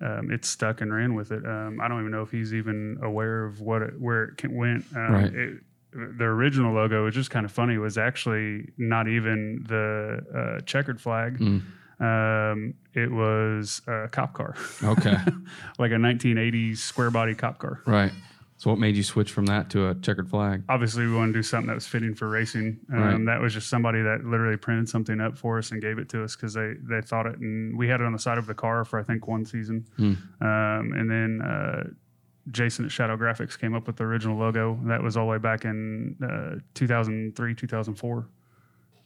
um, 0.00 0.30
it 0.30 0.44
stuck 0.44 0.80
and 0.80 0.92
ran 0.92 1.14
with 1.14 1.30
it. 1.32 1.44
Um, 1.46 1.80
I 1.80 1.88
don't 1.88 2.00
even 2.00 2.10
know 2.12 2.22
if 2.22 2.30
he's 2.30 2.52
even 2.54 2.98
aware 3.02 3.44
of 3.44 3.60
what 3.60 3.82
it, 3.82 4.00
where 4.00 4.24
it 4.42 4.50
went. 4.50 4.84
Um, 4.94 5.12
Right. 5.12 5.34
it, 5.34 5.58
the 5.92 6.24
original 6.24 6.72
logo 6.72 7.04
was 7.04 7.14
just 7.14 7.30
kind 7.30 7.44
of 7.44 7.50
funny. 7.52 7.76
Was 7.76 7.98
actually 7.98 8.70
not 8.78 9.08
even 9.08 9.64
the 9.68 10.20
uh, 10.32 10.60
checkered 10.64 11.00
flag. 11.00 11.38
Mm. 11.38 11.62
Um, 12.00 12.74
it 12.94 13.10
was 13.10 13.82
a 13.86 14.08
cop 14.08 14.32
car, 14.32 14.54
Okay. 14.82 15.16
like 15.78 15.90
a 15.90 15.96
1980s 15.96 16.78
square 16.78 17.10
body 17.10 17.34
cop 17.34 17.58
car. 17.58 17.80
right. 17.86 18.12
So 18.60 18.68
what 18.68 18.78
made 18.78 18.94
you 18.94 19.02
switch 19.02 19.32
from 19.32 19.46
that 19.46 19.70
to 19.70 19.88
a 19.88 19.94
checkered 19.94 20.28
flag? 20.28 20.64
obviously 20.68 21.06
we 21.06 21.14
want 21.14 21.32
to 21.32 21.38
do 21.38 21.42
something 21.42 21.68
that 21.68 21.74
was 21.74 21.86
fitting 21.86 22.14
for 22.14 22.28
racing. 22.28 22.78
Um, 22.92 23.00
Right. 23.00 23.24
That 23.24 23.40
was 23.40 23.54
just 23.54 23.70
somebody 23.70 24.02
that 24.02 24.22
literally 24.22 24.58
printed 24.58 24.86
something 24.86 25.18
up 25.18 25.38
for 25.38 25.56
us 25.56 25.70
and 25.70 25.80
gave 25.80 25.98
it 25.98 26.10
to 26.10 26.22
us 26.22 26.36
because 26.36 26.52
they, 26.52 26.74
they 26.82 27.00
thought 27.00 27.24
it. 27.24 27.38
And 27.38 27.74
we 27.78 27.88
had 27.88 28.02
it 28.02 28.04
on 28.04 28.12
the 28.12 28.18
side 28.18 28.36
of 28.36 28.44
the 28.44 28.52
car 28.54 28.84
for 28.84 29.00
I 29.00 29.02
think 29.02 29.26
one 29.26 29.46
season. 29.46 29.86
Hmm. 29.96 30.12
Um, 30.42 30.92
and 30.92 31.10
then 31.10 31.40
uh, 31.40 31.84
Jason 32.50 32.84
at 32.84 32.92
Shadow 32.92 33.16
Graphics 33.16 33.58
came 33.58 33.74
up 33.74 33.86
with 33.86 33.96
the 33.96 34.04
original 34.04 34.38
logo. 34.38 34.78
That 34.84 35.02
was 35.02 35.16
all 35.16 35.24
the 35.24 35.30
way 35.32 35.38
back 35.38 35.64
in 35.64 36.16
uh, 36.22 36.60
2003, 36.74 37.54
2004. 37.54 38.28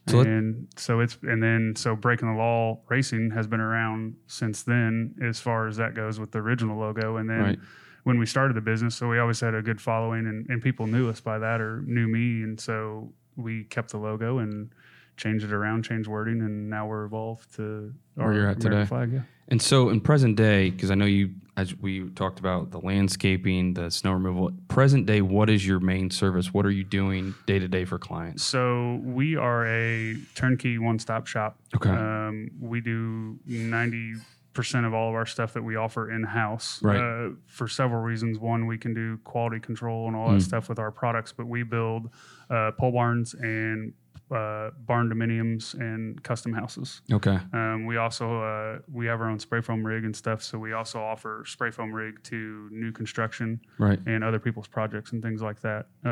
So 0.07 0.19
and 0.19 0.67
so 0.75 0.99
it's 0.99 1.17
and 1.23 1.41
then 1.41 1.75
so 1.77 1.95
breaking 1.95 2.27
the 2.31 2.37
law 2.37 2.81
racing 2.89 3.31
has 3.31 3.47
been 3.47 3.61
around 3.61 4.15
since 4.27 4.63
then 4.63 5.15
as 5.23 5.39
far 5.39 5.65
as 5.65 5.77
that 5.77 5.95
goes 5.95 6.19
with 6.19 6.31
the 6.31 6.39
original 6.39 6.77
logo 6.77 7.17
and 7.17 7.27
then 7.29 7.41
Right. 7.41 7.59
When 8.05 8.17
we 8.17 8.25
started 8.25 8.55
the 8.55 8.61
business 8.61 8.95
so 8.95 9.07
we 9.07 9.19
always 9.19 9.39
had 9.39 9.53
a 9.53 9.61
good 9.61 9.79
following 9.81 10.25
and, 10.25 10.49
and 10.49 10.61
people 10.61 10.87
knew 10.87 11.09
us 11.09 11.19
by 11.19 11.37
that 11.37 11.59
or 11.59 11.81
knew 11.85 12.07
me 12.07 12.41
and 12.43 12.59
so 12.59 13.11
we 13.35 13.65
kept 13.65 13.91
the 13.91 13.97
logo 13.97 14.37
and 14.39 14.69
changed 15.17 15.43
it 15.45 15.51
around 15.51 15.83
changed 15.83 16.07
wording 16.07 16.39
and 16.41 16.69
now 16.69 16.87
we're 16.87 17.03
evolved 17.05 17.53
to 17.55 17.93
Where 18.15 18.33
you're 18.33 18.49
at 18.49 18.57
American 18.57 18.71
today. 18.71 18.85
flag 18.85 19.11
yeah 19.13 19.21
And 19.47 19.61
so 19.61 19.89
in 19.89 20.01
present 20.01 20.35
day, 20.37 20.71
because 20.71 20.89
I 20.89 20.95
know 20.95 21.05
you, 21.05 21.29
as 21.55 21.75
we 21.75 22.09
talked 22.09 22.39
about 22.39 22.71
the 22.71 22.79
landscaping, 22.79 23.75
the 23.75 23.91
snow 23.91 24.13
removal, 24.13 24.49
present 24.67 25.05
day, 25.05 25.21
what 25.21 25.51
is 25.51 25.61
your 25.65 25.79
main 25.79 26.09
service? 26.09 26.51
What 26.51 26.65
are 26.65 26.71
you 26.71 26.83
doing 26.83 27.35
day 27.45 27.59
to 27.59 27.67
day 27.67 27.85
for 27.85 27.99
clients? 27.99 28.43
So 28.43 28.99
we 29.03 29.35
are 29.37 29.65
a 29.67 30.15
turnkey 30.33 30.79
one-stop 30.79 31.27
shop. 31.27 31.59
Okay. 31.75 31.91
Um, 31.91 32.49
we 32.59 32.81
do 32.81 33.37
ninety 33.45 34.15
percent 34.55 34.85
of 34.87 34.93
all 34.93 35.09
of 35.09 35.15
our 35.15 35.25
stuff 35.27 35.53
that 35.53 35.61
we 35.63 35.75
offer 35.75 36.09
in-house. 36.11 36.81
Right. 36.81 36.97
Uh, 36.99 37.29
for 37.45 37.67
several 37.67 38.01
reasons. 38.01 38.39
One, 38.39 38.65
we 38.65 38.77
can 38.77 38.93
do 38.93 39.17
quality 39.23 39.59
control 39.59 40.07
and 40.07 40.15
all 40.15 40.29
Mm. 40.29 40.35
that 40.39 40.41
stuff 40.41 40.69
with 40.69 40.79
our 40.79 40.91
products, 40.91 41.31
but 41.31 41.45
we 41.45 41.61
build 41.63 42.09
uh, 42.49 42.71
pole 42.71 42.91
barns 42.91 43.33
and 43.35 43.93
uh, 44.31 44.71
barn 44.87 45.07
dominiums 45.07 45.75
and 45.75 46.23
custom 46.23 46.51
houses. 46.51 47.01
Okay. 47.11 47.37
Um, 47.53 47.85
we 47.85 47.97
also 47.97 48.41
uh, 48.41 48.79
we 48.91 49.05
have 49.05 49.21
our 49.21 49.29
own 49.29 49.39
spray 49.39 49.61
foam 49.61 49.85
rig 49.85 50.03
and 50.03 50.15
stuff, 50.15 50.41
so 50.41 50.57
we 50.57 50.73
also 50.73 50.99
offer 50.99 51.43
spray 51.45 51.69
foam 51.69 51.91
rig 51.93 52.23
to 52.23 52.67
new 52.71 52.91
construction 52.91 53.59
Right. 53.77 53.99
and 54.07 54.23
other 54.23 54.39
people's 54.39 54.67
projects 54.67 55.11
and 55.11 55.21
things 55.21 55.41
like 55.43 55.59
that, 55.61 55.87
uh, 56.03 56.09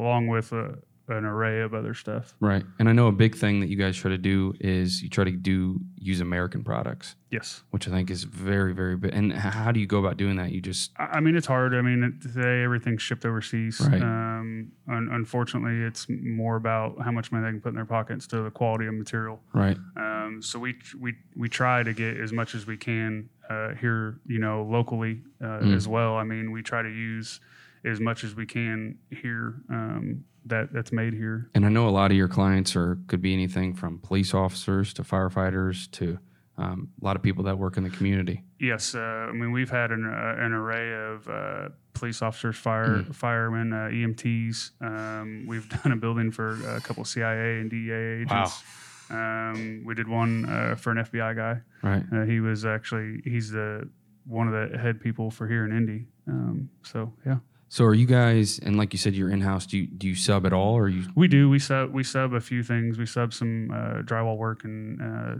along 0.00 0.28
with 0.28 0.52
uh, 0.52 0.68
an 1.08 1.24
array 1.24 1.60
of 1.60 1.72
other 1.72 1.94
stuff. 1.94 2.34
Right. 2.40 2.64
And 2.78 2.88
I 2.88 2.92
know 2.92 3.06
a 3.06 3.12
big 3.12 3.36
thing 3.36 3.60
that 3.60 3.68
you 3.68 3.76
guys 3.76 3.96
try 3.96 4.10
to 4.10 4.18
do 4.18 4.54
is 4.60 5.02
you 5.02 5.08
try 5.08 5.24
to 5.24 5.30
do 5.30 5.80
use 5.96 6.20
American 6.20 6.64
products, 6.64 7.14
Yes, 7.30 7.62
which 7.70 7.86
I 7.86 7.90
think 7.92 8.10
is 8.10 8.24
very, 8.24 8.72
very 8.74 8.96
big. 8.96 9.12
And 9.14 9.32
how 9.32 9.70
do 9.72 9.78
you 9.80 9.86
go 9.86 9.98
about 9.98 10.16
doing 10.16 10.36
that? 10.36 10.50
You 10.52 10.60
just, 10.60 10.90
I 10.98 11.20
mean 11.20 11.36
it's 11.36 11.46
hard. 11.46 11.74
I 11.74 11.80
mean 11.82 12.18
today 12.20 12.62
everything's 12.64 13.02
shipped 13.02 13.24
overseas. 13.24 13.80
Right. 13.80 14.02
Um, 14.02 14.72
un- 14.88 15.08
unfortunately, 15.12 15.80
it's 15.82 16.06
more 16.08 16.56
about 16.56 17.00
how 17.02 17.12
much 17.12 17.30
money 17.30 17.44
they 17.44 17.50
can 17.50 17.60
put 17.60 17.70
in 17.70 17.76
their 17.76 17.84
pockets 17.84 18.26
to 18.28 18.42
the 18.42 18.50
quality 18.50 18.86
of 18.86 18.94
material. 18.94 19.40
right. 19.52 19.76
Um, 19.96 20.42
so 20.42 20.58
we 20.58 20.74
we 20.98 21.14
we 21.36 21.48
try 21.48 21.82
to 21.84 21.92
get 21.92 22.16
as 22.18 22.32
much 22.32 22.54
as 22.56 22.66
we 22.66 22.76
can 22.76 23.28
uh, 23.48 23.74
here, 23.74 24.18
you 24.26 24.40
know, 24.40 24.64
locally 24.68 25.22
uh, 25.40 25.60
Mm. 25.60 25.76
as 25.76 25.86
well. 25.86 26.16
I 26.16 26.24
mean, 26.24 26.50
we 26.50 26.62
try 26.62 26.82
to 26.82 26.88
use 26.88 27.38
as 27.86 28.00
much 28.00 28.24
as 28.24 28.34
we 28.34 28.46
can 28.46 28.98
here 29.10 29.54
um, 29.70 30.24
that 30.44 30.72
that's 30.72 30.92
made 30.92 31.14
here. 31.14 31.50
And 31.54 31.64
I 31.64 31.68
know 31.68 31.88
a 31.88 31.90
lot 31.90 32.10
of 32.10 32.16
your 32.16 32.28
clients 32.28 32.76
are 32.76 32.98
could 33.06 33.22
be 33.22 33.32
anything 33.32 33.74
from 33.74 33.98
police 33.98 34.34
officers 34.34 34.92
to 34.94 35.02
firefighters 35.02 35.90
to 35.92 36.18
um, 36.58 36.88
a 37.00 37.04
lot 37.04 37.16
of 37.16 37.22
people 37.22 37.44
that 37.44 37.58
work 37.58 37.76
in 37.76 37.84
the 37.84 37.90
community. 37.90 38.42
Yes, 38.58 38.94
uh, 38.94 38.98
I 38.98 39.32
mean 39.32 39.52
we've 39.52 39.70
had 39.70 39.90
an, 39.90 40.04
uh, 40.04 40.42
an 40.42 40.52
array 40.52 40.94
of 41.12 41.28
uh, 41.28 41.68
police 41.92 42.22
officers, 42.22 42.56
fire 42.56 43.04
firemen, 43.12 43.72
uh, 43.72 43.88
EMTs. 43.90 44.70
Um, 44.80 45.46
we've 45.46 45.68
done 45.82 45.92
a 45.92 45.96
building 45.96 46.30
for 46.30 46.76
a 46.76 46.80
couple 46.80 47.04
CIA 47.04 47.60
and 47.60 47.70
DEA 47.70 48.22
agents. 48.22 48.62
Um, 49.08 49.84
we 49.86 49.94
did 49.94 50.08
one 50.08 50.46
uh, 50.46 50.74
for 50.74 50.90
an 50.90 50.98
FBI 50.98 51.36
guy. 51.36 51.60
Right. 51.82 52.02
Uh, 52.12 52.24
he 52.24 52.40
was 52.40 52.64
actually 52.64 53.20
he's 53.24 53.50
the 53.50 53.88
one 54.26 54.52
of 54.52 54.70
the 54.70 54.78
head 54.78 55.00
people 55.00 55.30
for 55.30 55.46
here 55.46 55.64
in 55.64 55.76
Indy. 55.76 56.06
Um, 56.26 56.68
so 56.82 57.12
yeah, 57.24 57.38
So 57.68 57.84
are 57.84 57.94
you 57.94 58.06
guys 58.06 58.58
and 58.58 58.76
like 58.76 58.92
you 58.92 58.98
said 58.98 59.14
you're 59.14 59.30
in 59.30 59.40
house, 59.40 59.66
do 59.66 59.78
you 59.78 59.86
do 59.86 60.08
you 60.08 60.14
sub 60.14 60.46
at 60.46 60.52
all 60.52 60.74
or 60.74 60.88
you 60.88 61.04
we 61.14 61.28
do 61.28 61.48
we 61.48 61.58
sub 61.58 61.92
we 61.92 62.04
sub 62.04 62.32
a 62.32 62.40
few 62.40 62.62
things. 62.62 62.98
We 62.98 63.06
sub 63.06 63.32
some 63.34 63.70
uh, 63.70 64.02
drywall 64.02 64.36
work 64.36 64.64
and 64.64 65.00
uh, 65.02 65.34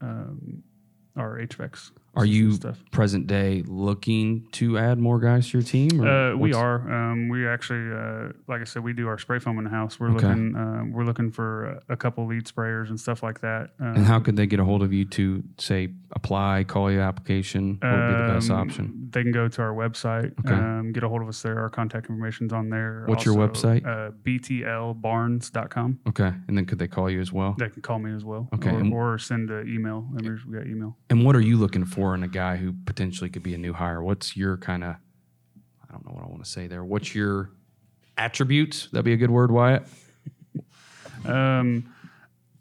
um, 0.00 0.62
our 1.16 1.38
HVACs. 1.38 1.90
Are 2.16 2.24
you 2.24 2.52
stuff? 2.52 2.82
present 2.90 3.26
day 3.26 3.62
looking 3.66 4.46
to 4.52 4.78
add 4.78 4.98
more 4.98 5.18
guys 5.20 5.50
to 5.50 5.58
your 5.58 5.62
team? 5.62 6.00
or 6.00 6.08
Uh, 6.08 6.36
we 6.36 6.54
are. 6.54 6.90
Um, 6.90 7.28
we 7.28 7.46
actually, 7.46 7.92
uh, 7.92 8.32
like 8.48 8.62
I 8.62 8.64
said, 8.64 8.82
we 8.82 8.92
do 8.94 9.06
our 9.06 9.18
spray 9.18 9.38
foam 9.38 9.58
in 9.58 9.64
the 9.64 9.70
house. 9.70 10.00
We're 10.00 10.10
Okay. 10.12 10.26
looking. 10.26 10.56
Uh, 10.56 10.84
we're 10.90 11.04
looking 11.04 11.30
for 11.30 11.82
a, 11.90 11.96
couple 11.96 12.26
lead 12.26 12.44
sprayers 12.44 12.88
and 12.88 12.98
stuff 13.00 13.22
like 13.22 13.40
that. 13.40 13.70
Um, 13.80 13.96
And 13.96 14.04
how 14.06 14.18
could 14.20 14.36
they 14.36 14.46
get 14.46 14.60
a 14.60 14.64
hold 14.64 14.82
of 14.82 14.92
you 14.92 15.04
to 15.06 15.42
say 15.58 15.88
apply, 16.12 16.64
call 16.64 16.90
your 16.90 17.02
application? 17.02 17.78
What 17.82 17.90
would 17.90 18.08
be 18.08 18.22
the 18.22 18.32
best 18.34 18.50
um, 18.50 18.60
option? 18.60 19.08
They 19.10 19.22
can 19.22 19.32
go 19.32 19.48
to 19.48 19.62
our 19.62 19.72
website. 19.74 20.32
Okay. 20.40 20.54
Um, 20.54 20.92
get 20.92 21.02
a 21.02 21.08
hold 21.08 21.22
of 21.22 21.28
us 21.28 21.42
there. 21.42 21.58
Our 21.58 21.68
contact 21.68 22.08
information's 22.08 22.52
on 22.52 22.70
there. 22.70 23.02
What's 23.06 23.24
your 23.24 23.34
website? 23.34 23.84
Uh, 23.86 24.10
BTLBarns.com. 24.24 25.98
Okay. 26.08 26.32
And 26.48 26.56
then 26.56 26.64
could 26.66 26.78
they 26.78 26.88
call 26.88 27.10
you 27.10 27.20
as 27.20 27.32
well? 27.32 27.54
They 27.58 27.68
can 27.68 27.82
call 27.82 27.98
me 27.98 28.12
as 28.14 28.24
well. 28.24 28.48
Okay, 28.54 28.70
Or, 28.92 29.14
or 29.14 29.18
send 29.18 29.50
an 29.50 29.68
email. 29.68 30.06
I 30.18 30.22
mean, 30.22 30.40
we 30.48 30.56
got 30.58 30.66
email. 30.66 30.96
And 31.10 31.24
what 31.24 31.34
are 31.36 31.40
you 31.40 31.56
looking 31.56 31.84
for 31.84 32.05
in 32.14 32.22
a 32.22 32.28
guy 32.28 32.56
who 32.56 32.72
potentially 32.84 33.30
could 33.30 33.42
be 33.42 33.54
a 33.54 33.58
new 33.58 33.72
hire? 33.72 34.02
What's 34.02 34.36
your 34.36 34.56
kind 34.56 34.84
of, 34.84 34.96
I 35.88 35.92
don't 35.92 36.04
know 36.06 36.12
what 36.12 36.22
I 36.24 36.26
want 36.28 36.44
to 36.44 36.50
say 36.50 36.66
there. 36.66 36.84
What's 36.84 37.14
your 37.14 37.50
attributes? 38.16 38.88
That'd 38.92 39.04
be 39.04 39.12
a 39.12 39.16
good 39.16 39.30
word, 39.30 39.50
Wyatt. 39.50 39.86
Um, 41.24 41.92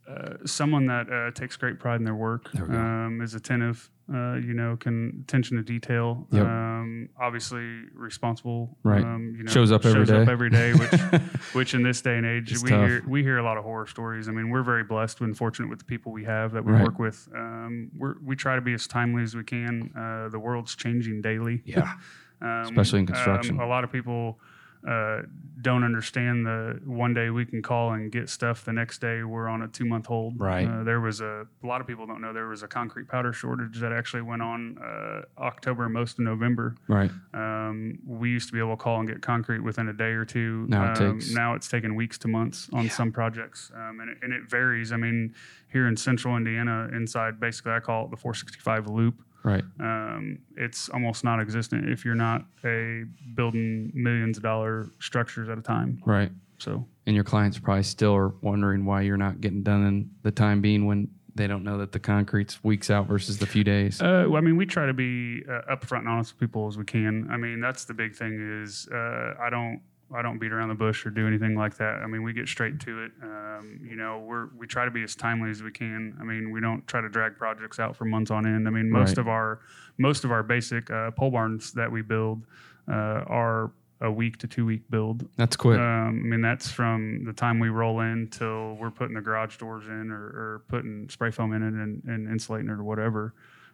uh, 0.09 0.37
someone 0.45 0.87
that 0.87 1.11
uh, 1.11 1.29
takes 1.31 1.55
great 1.55 1.77
pride 1.77 1.97
in 1.99 2.03
their 2.03 2.15
work, 2.15 2.51
There 2.51 2.63
we 2.65 2.71
go. 2.71 2.79
um, 2.79 3.21
is 3.21 3.35
attentive, 3.35 3.91
uh, 4.13 4.35
you 4.35 4.53
know, 4.53 4.77
can 4.77 5.23
attention 5.27 5.57
to 5.57 5.63
detail. 5.63 6.27
Yep. 6.31 6.45
Um, 6.45 7.09
obviously 7.19 7.81
responsible. 7.93 8.77
Right. 8.83 9.01
Um, 9.03 9.33
you 9.37 9.43
know, 9.43 9.51
Shows 9.51 9.71
up 9.71 9.85
every 9.85 10.05
shows 10.05 10.11
up 10.11 10.27
every 10.27 10.49
day, 10.49 10.73
which, 10.73 10.91
which 11.53 11.73
in 11.73 11.81
this 11.83 12.01
day 12.01 12.17
and 12.17 12.25
age, 12.25 12.51
It's 12.51 12.63
we 12.63 12.69
tough. 12.69 12.87
hear 12.87 13.03
we 13.07 13.23
hear 13.23 13.37
a 13.39 13.43
lot 13.43 13.57
of 13.57 13.63
horror 13.63 13.87
stories. 13.87 14.29
I 14.29 14.31
mean, 14.31 14.49
we're 14.51 14.63
very 14.63 14.83
blessed 14.83 15.21
and 15.21 15.35
fortunate 15.35 15.69
with 15.69 15.79
the 15.79 15.85
people 15.85 16.11
we 16.11 16.23
have 16.25 16.51
that 16.53 16.63
we 16.63 16.73
Right. 16.73 16.83
work 16.83 16.99
with. 16.99 17.27
Um, 17.35 17.89
we're, 17.97 18.15
we 18.23 18.35
try 18.35 18.55
to 18.55 18.61
be 18.61 18.73
as 18.73 18.85
timely 18.87 19.23
as 19.23 19.35
we 19.35 19.43
can. 19.43 19.91
Uh, 19.97 20.29
the 20.29 20.39
world's 20.39 20.75
changing 20.75 21.21
daily. 21.21 21.61
Yeah. 21.65 21.93
Um, 22.41 22.63
Especially 22.63 22.99
in 22.99 23.05
construction. 23.05 23.55
um, 23.55 23.61
a 23.61 23.65
lot 23.65 23.85
of 23.85 23.91
people 23.93 24.39
uh, 24.87 25.21
don't 25.61 25.83
understand 25.83 26.45
the 26.45 26.79
one 26.85 27.13
day 27.13 27.31
we 27.31 27.43
can 27.43 27.61
call 27.61 27.93
and 27.93 28.11
get 28.11 28.29
stuff. 28.29 28.65
The 28.65 28.73
next 28.73 28.99
day 28.99 29.23
we're 29.23 29.47
on 29.47 29.63
a 29.63 29.67
two 29.67 29.85
month 29.85 30.05
hold. 30.05 30.39
Right. 30.39 30.67
Uh, 30.67 30.83
there 30.83 31.01
was 31.01 31.21
a, 31.21 31.47
a 31.63 31.67
lot 31.67 31.81
of 31.81 31.87
people 31.87 32.05
don't 32.05 32.21
know 32.21 32.33
there 32.33 32.47
was 32.47 32.61
a 32.61 32.67
concrete 32.67 33.07
powder 33.07 33.33
shortage 33.33 33.79
that 33.79 33.91
actually 33.91 34.21
went 34.21 34.43
on 34.43 34.77
uh, 34.77 35.21
October, 35.39 35.89
most 35.89 36.19
of 36.19 36.25
November. 36.25 36.75
Right. 36.87 37.09
Um, 37.33 37.97
we 38.05 38.29
used 38.29 38.47
to 38.47 38.53
be 38.53 38.59
able 38.59 38.77
to 38.77 38.83
call 38.83 38.99
and 38.99 39.07
get 39.07 39.23
concrete 39.23 39.61
within 39.61 39.87
a 39.87 39.93
day 39.93 40.11
or 40.11 40.23
two. 40.23 40.65
Now 40.69 40.91
it 40.91 41.01
um, 41.01 41.19
takes- 41.19 41.31
now 41.31 41.55
it's 41.55 41.67
taken 41.67 41.95
weeks 41.95 42.19
to 42.19 42.27
months 42.27 42.69
on 42.71 42.89
some 42.89 43.11
projects, 43.11 43.71
um, 43.75 43.99
and, 44.01 44.11
it, 44.11 44.17
and 44.21 44.33
it 44.33 44.43
varies. 44.47 44.91
I 44.91 44.97
mean, 44.97 45.33
here 45.71 45.87
in 45.87 45.97
Central 45.97 46.37
Indiana, 46.37 46.89
inside 46.93 47.39
basically 47.39 47.71
I 47.71 47.79
call 47.79 48.05
it 48.05 48.11
the 48.11 48.17
465 48.17 48.87
loop 48.87 49.15
Right. 49.45 49.63
um, 49.79 50.39
it's 50.57 50.89
almost 50.89 51.23
non-existent 51.23 51.87
if 51.87 52.03
you're 52.03 52.15
not 52.15 52.45
a 52.63 53.03
building 53.35 53.91
millions 53.93 54.37
of 54.37 54.43
dollar 54.43 54.89
structures 54.99 55.47
at 55.49 55.57
a 55.57 55.61
time. 55.61 56.01
Right. 56.05 56.31
So 56.57 56.87
And 57.05 57.15
your 57.15 57.23
clients 57.23 57.59
probably 57.59 57.83
still 57.83 58.15
are 58.15 58.29
wondering 58.41 58.85
why 58.85 59.01
you're 59.01 59.17
not 59.17 59.41
getting 59.41 59.61
done 59.61 59.85
in 59.85 60.09
the 60.23 60.31
time 60.31 60.61
being 60.61 60.85
when 60.87 61.09
they 61.35 61.47
don't 61.47 61.63
know 61.63 61.77
that 61.77 61.91
the 61.91 61.99
concrete's 61.99 62.63
weeks 62.63 62.89
out 62.89 63.07
versus 63.07 63.37
the 63.37 63.45
few 63.45 63.63
days. 63.63 64.01
Uh, 64.01 64.25
well, 64.27 64.37
I 64.37 64.41
mean, 64.41 64.55
we 64.55 64.65
try 64.65 64.85
to 64.85 64.93
be 64.93 65.43
uh, 65.49 65.75
upfront 65.75 65.99
and 65.99 66.07
honest 66.09 66.33
with 66.33 66.39
people 66.39 66.67
as 66.67 66.77
we 66.77 66.85
can. 66.85 67.27
I 67.29 67.37
mean, 67.37 67.59
that's 67.59 67.83
the 67.85 67.93
big 67.93 68.15
thing 68.15 68.61
is 68.63 68.87
uh, 68.91 69.33
I 69.39 69.49
don't 69.51 69.81
I 70.13 70.21
don't 70.21 70.37
beat 70.39 70.51
around 70.51 70.69
the 70.69 70.75
bush 70.75 71.05
or 71.05 71.09
do 71.09 71.27
anything 71.27 71.55
like 71.55 71.77
that. 71.77 72.01
I 72.03 72.07
mean, 72.07 72.23
we 72.23 72.31
get 72.33 72.47
straight 72.47 72.79
to 72.81 73.03
it. 73.05 73.11
Um, 73.23 73.79
you 73.83 73.95
know, 73.95 74.19
we're 74.19 74.47
we 74.57 74.67
try 74.67 74.85
to 74.85 74.91
be 74.91 75.03
as 75.03 75.15
timely 75.15 75.49
as 75.49 75.63
we 75.63 75.71
can. 75.71 76.15
I 76.19 76.23
mean, 76.23 76.51
we 76.51 76.61
don't 76.61 76.85
try 76.87 77.01
to 77.01 77.09
drag 77.09 77.37
projects 77.37 77.79
out 77.79 77.95
for 77.95 78.05
months 78.05 78.29
on 78.31 78.45
end. 78.45 78.67
I 78.67 78.71
mean, 78.71 78.89
most 78.89 79.09
Right. 79.09 79.17
of 79.19 79.27
our 79.27 79.61
most 79.97 80.23
of 80.23 80.31
our 80.31 80.43
basic 80.43 80.91
uh, 80.91 81.11
pole 81.11 81.31
barns 81.31 81.71
that 81.73 81.91
we 81.91 82.01
build 82.01 82.45
uh, 82.87 83.23
are 83.27 83.71
a 84.01 84.11
week 84.11 84.37
to 84.37 84.47
two 84.47 84.65
week 84.65 84.83
build. 84.89 85.27
That's 85.37 85.55
quick. 85.55 85.79
Um, 85.79 86.21
I 86.23 86.27
mean, 86.27 86.41
that's 86.41 86.69
from 86.69 87.23
the 87.23 87.33
time 87.33 87.59
we 87.59 87.69
roll 87.69 88.01
in 88.01 88.27
till 88.29 88.75
we're 88.75 88.91
putting 88.91 89.15
the 89.15 89.21
garage 89.21 89.57
doors 89.57 89.87
in 89.87 90.11
or, 90.11 90.21
or 90.21 90.61
putting 90.67 91.09
spray 91.09 91.31
foam 91.31 91.53
in 91.53 91.63
it 91.63 91.73
and, 91.73 92.03
and 92.03 92.29
insulating 92.29 92.69
it 92.69 92.73
or 92.73 92.83
whatever. 92.83 93.33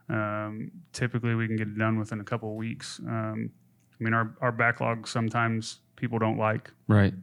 Um, 0.09 0.71
typically, 0.93 1.35
we 1.35 1.47
can 1.47 1.55
get 1.57 1.67
it 1.67 1.77
done 1.77 1.97
within 1.97 2.19
a 2.19 2.23
couple 2.23 2.49
of 2.49 2.55
weeks. 2.55 2.99
Um, 3.07 3.49
I 4.01 4.03
mean, 4.03 4.13
our, 4.15 4.35
our 4.41 4.51
backlog 4.51 5.07
sometimes 5.07 5.79
people 5.95 6.17
don't 6.17 6.37
like, 6.37 6.71
right. 6.87 7.13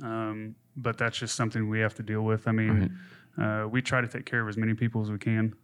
um, 0.00 0.54
but 0.76 0.96
that's 0.96 1.18
just 1.18 1.34
something 1.34 1.68
we 1.68 1.80
have 1.80 1.94
to 1.96 2.04
deal 2.04 2.22
with. 2.22 2.46
I 2.46 2.52
mean, 2.52 2.96
uh, 3.36 3.66
we 3.68 3.82
try 3.82 4.00
to 4.00 4.06
take 4.06 4.26
care 4.26 4.40
of 4.40 4.48
as 4.48 4.56
many 4.56 4.74
people 4.74 5.02
as 5.02 5.10
we 5.10 5.18
can. 5.18 5.54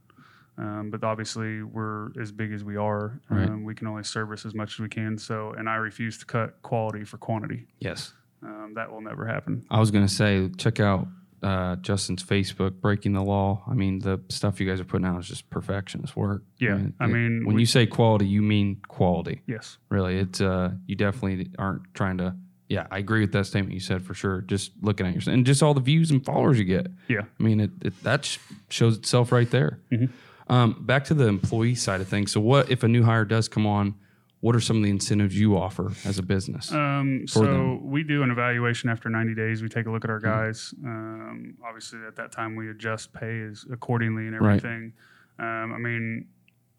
Um, 0.59 0.91
but 0.91 1.05
obviously, 1.05 1.63
we're 1.63 2.19
as 2.21 2.33
big 2.33 2.53
as 2.53 2.65
we 2.65 2.77
are. 2.77 3.21
Right. 3.31 3.49
Um, 3.49 3.63
we 3.65 3.75
can 3.75 3.87
only 3.87 4.03
service 4.03 4.45
as 4.45 4.55
much 4.55 4.73
as 4.73 4.79
we 4.81 4.89
can. 4.89 5.19
So, 5.19 5.53
and 5.53 5.69
I 5.69 5.77
refuse 5.77 6.19
to 6.19 6.27
cut 6.27 6.61
quality 6.63 7.05
for 7.05 7.19
quantity. 7.19 7.67
Yes. 7.79 8.13
Um, 8.43 8.73
that 8.75 8.91
will 8.91 9.03
never 9.03 9.27
happen. 9.27 9.65
I 9.71 9.79
was 9.79 9.91
going 9.91 10.07
to 10.07 10.13
say, 10.13 10.49
check 10.57 10.81
out 10.81 11.07
uh, 11.47 11.77
Justin's 11.77 12.23
Facebook, 12.25 12.81
Breaking 12.81 13.13
the 13.13 13.23
Law. 13.23 13.63
I 13.71 13.75
mean, 13.75 14.01
the 14.01 14.21
stuff 14.29 14.61
you 14.61 14.69
guys 14.69 14.81
are 14.81 14.85
putting 14.85 15.07
out 15.07 15.21
is 15.21 15.29
just 15.29 15.49
perfectionist 15.51 16.17
work. 16.17 16.43
Yeah, 16.59 16.79
I 17.01 17.05
it- 17.05 17.09
mean, 17.09 17.45
when 17.47 17.55
we- 17.55 17.63
you 17.63 17.67
say 17.67 17.87
quality, 17.87 18.27
you 18.27 18.43
mean 18.43 18.81
quality. 18.89 19.43
Yes. 19.47 19.79
Really, 19.89 20.19
it's 20.19 20.41
uh, 20.41 20.73
you 20.87 20.97
definitely 20.97 21.51
aren't 21.59 21.83
trying 21.95 22.19
to. 22.19 22.35
Yeah, 22.69 22.89
I 22.91 22.99
agree 22.99 23.21
with 23.21 23.31
that 23.33 23.47
statement 23.47 23.75
you 23.75 23.81
said 23.81 24.03
for 24.03 24.13
sure. 24.13 24.41
Just 24.41 24.73
looking 24.83 25.07
at 25.07 25.15
yourself 25.15 25.35
and 25.35 25.47
just 25.47 25.63
all 25.63 25.73
the 25.73 25.81
views 25.81 26.11
and 26.11 26.25
followers 26.25 26.59
you 26.59 26.65
get. 26.65 26.89
Yeah. 27.07 27.21
I 27.39 27.43
mean, 27.43 27.61
it, 27.61 27.71
it 27.83 28.03
that 28.03 28.25
sh- 28.25 28.39
shows 28.71 28.97
itself 28.99 29.31
right 29.31 29.49
there. 29.49 29.79
Mm-hmm. 29.93 30.07
Um, 30.53 30.77
back 30.81 31.05
to 31.05 31.15
the 31.15 31.27
employee 31.29 31.77
side 31.77 32.01
of 32.01 32.09
things. 32.09 32.33
So, 32.33 32.41
what 32.41 32.69
if 32.71 32.83
a 32.83 32.89
new 32.89 33.05
hire 33.05 33.25
does 33.25 33.47
come 33.49 33.67
on? 33.67 33.95
What 34.41 34.55
are 34.55 34.61
some 34.61 34.77
of 34.77 34.83
the 34.83 34.91
incentives 34.91 35.39
you 35.39 35.57
offer 35.57 35.93
as 36.05 36.19
a 36.19 36.23
business? 36.23 36.71
Um, 36.71 37.27
so 37.27 37.41
them. 37.43 37.91
we 37.91 38.03
do 38.03 38.23
an 38.23 38.31
evaluation 38.31 38.91
after 38.91 39.09
90 39.09 39.35
days. 39.35 39.63
We 39.63 39.69
take 39.69 39.87
a 39.87 39.91
look 39.91 40.05
at 40.05 40.11
our 40.11 40.21
guys. 40.21 40.75
Um, 40.85 41.55
obviously, 41.67 42.01
at 42.07 42.17
that 42.17 42.33
time, 42.33 42.55
we 42.55 42.71
adjust 42.71 43.13
pay 43.13 43.41
as 43.43 43.65
accordingly 43.73 44.27
and 44.27 44.39
Right. 44.39 44.57
everything. 44.57 44.93
Um, 45.39 45.73
I 45.75 45.79
mean, 45.79 46.27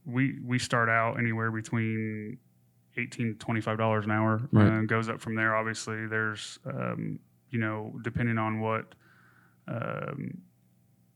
we 0.05 0.39
we 0.45 0.59
start 0.59 0.87
out 0.87 1.17
anywhere 1.19 1.51
between 1.51 2.37
18 2.95 3.33
to 3.33 3.39
25 3.39 3.77
dollars 3.77 4.05
an 4.05 4.11
hour. 4.11 4.47
Right. 4.51 4.67
Uh, 4.71 4.81
goes 4.83 5.09
up 5.09 5.19
from 5.19 5.35
there. 5.35 5.55
Obviously, 5.55 6.05
there's 6.07 6.59
um, 6.65 7.19
you 7.49 7.59
know 7.59 7.93
depending 8.03 8.37
on 8.37 8.59
what. 8.61 8.93
Um, 9.67 10.37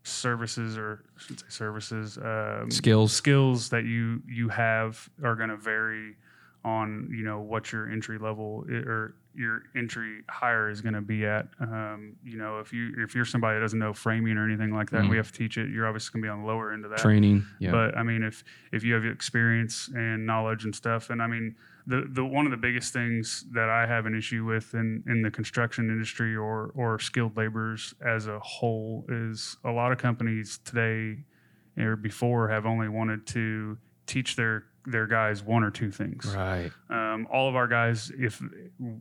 services 0.04 0.78
or 0.78 1.04
I 1.16 1.22
should 1.22 1.40
say 1.40 1.46
services 1.50 2.18
um, 2.18 2.72
Skills. 2.72 3.14
skills 3.14 3.70
that 3.70 3.86
you 3.86 4.22
you 4.28 4.50
have 4.50 5.08
are 5.24 5.36
going 5.36 5.50
to 5.50 5.58
vary 5.58 6.16
on 6.64 7.10
you 7.12 7.24
know 7.24 7.40
what 7.40 7.72
your 7.72 7.90
entry 7.90 8.18
level 8.20 8.66
or 8.70 9.16
your 9.34 9.64
entry 9.76 10.22
hire 10.30 10.70
is 10.70 10.82
going 10.82 10.94
to 10.94 11.02
be 11.02 11.26
at 11.26 11.48
um, 11.62 12.16
you 12.24 12.38
know 12.38 12.60
if 12.60 12.72
you 12.74 12.94
if 12.98 13.16
you're 13.16 13.26
somebody 13.26 13.56
that 13.58 13.62
doesn't 13.62 13.80
know 13.80 13.94
framing 13.94 14.38
or 14.38 14.46
anything 14.46 14.72
like 14.72 14.90
that 14.92 15.02
Mhm. 15.04 15.10
we 15.10 15.18
have 15.18 15.32
to 15.32 15.38
teach 15.38 15.58
it 15.58 15.70
you're 15.70 15.88
obviously 15.88 16.12
going 16.14 16.24
to 16.24 16.28
be 16.28 16.30
on 16.30 16.42
the 16.42 16.48
lower 16.48 16.72
end 16.72 16.84
of 16.86 16.92
that 16.92 17.00
Training. 17.00 17.44
Yeah. 17.60 17.72
but 17.72 17.98
I 17.98 18.04
mean, 18.04 18.22
if 18.24 18.44
if 18.72 18.84
you 18.84 18.94
have 18.94 19.06
experience 19.06 19.90
and 19.96 20.26
knowledge 20.26 20.66
and 20.66 20.76
stuff, 20.76 21.10
and 21.10 21.22
I 21.22 21.28
mean, 21.28 21.56
the 21.88 22.08
the 22.12 22.24
one 22.24 22.46
of 22.46 22.52
the 22.52 22.58
biggest 22.58 22.94
things 22.94 23.46
that 23.54 23.70
I 23.70 23.88
have 23.88 24.06
an 24.06 24.14
issue 24.16 24.44
with 24.46 24.74
in 24.76 25.04
in 25.08 25.22
the 25.24 25.32
construction 25.32 25.90
industry 25.90 26.36
or 26.36 26.72
or 26.76 27.00
skilled 27.00 27.36
laborers 27.38 27.96
as 28.06 28.28
a 28.28 28.38
whole 28.40 29.06
is 29.10 29.58
a 29.64 29.72
lot 29.72 29.92
of 29.92 29.98
companies 29.98 30.60
today 30.64 31.24
or 31.78 31.96
before 31.96 32.50
have 32.50 32.66
only 32.68 32.90
wanted 32.90 33.26
to 33.28 33.78
teach 34.12 34.36
their 34.36 34.66
their 34.86 35.06
guys 35.08 35.44
one 35.44 35.64
or 35.64 35.70
two 35.72 35.92
things. 35.92 36.26
right. 36.36 36.72
Um, 36.90 37.28
all 37.32 37.48
of 37.48 37.56
our 37.56 37.68
guys, 37.68 38.12
if 38.18 38.42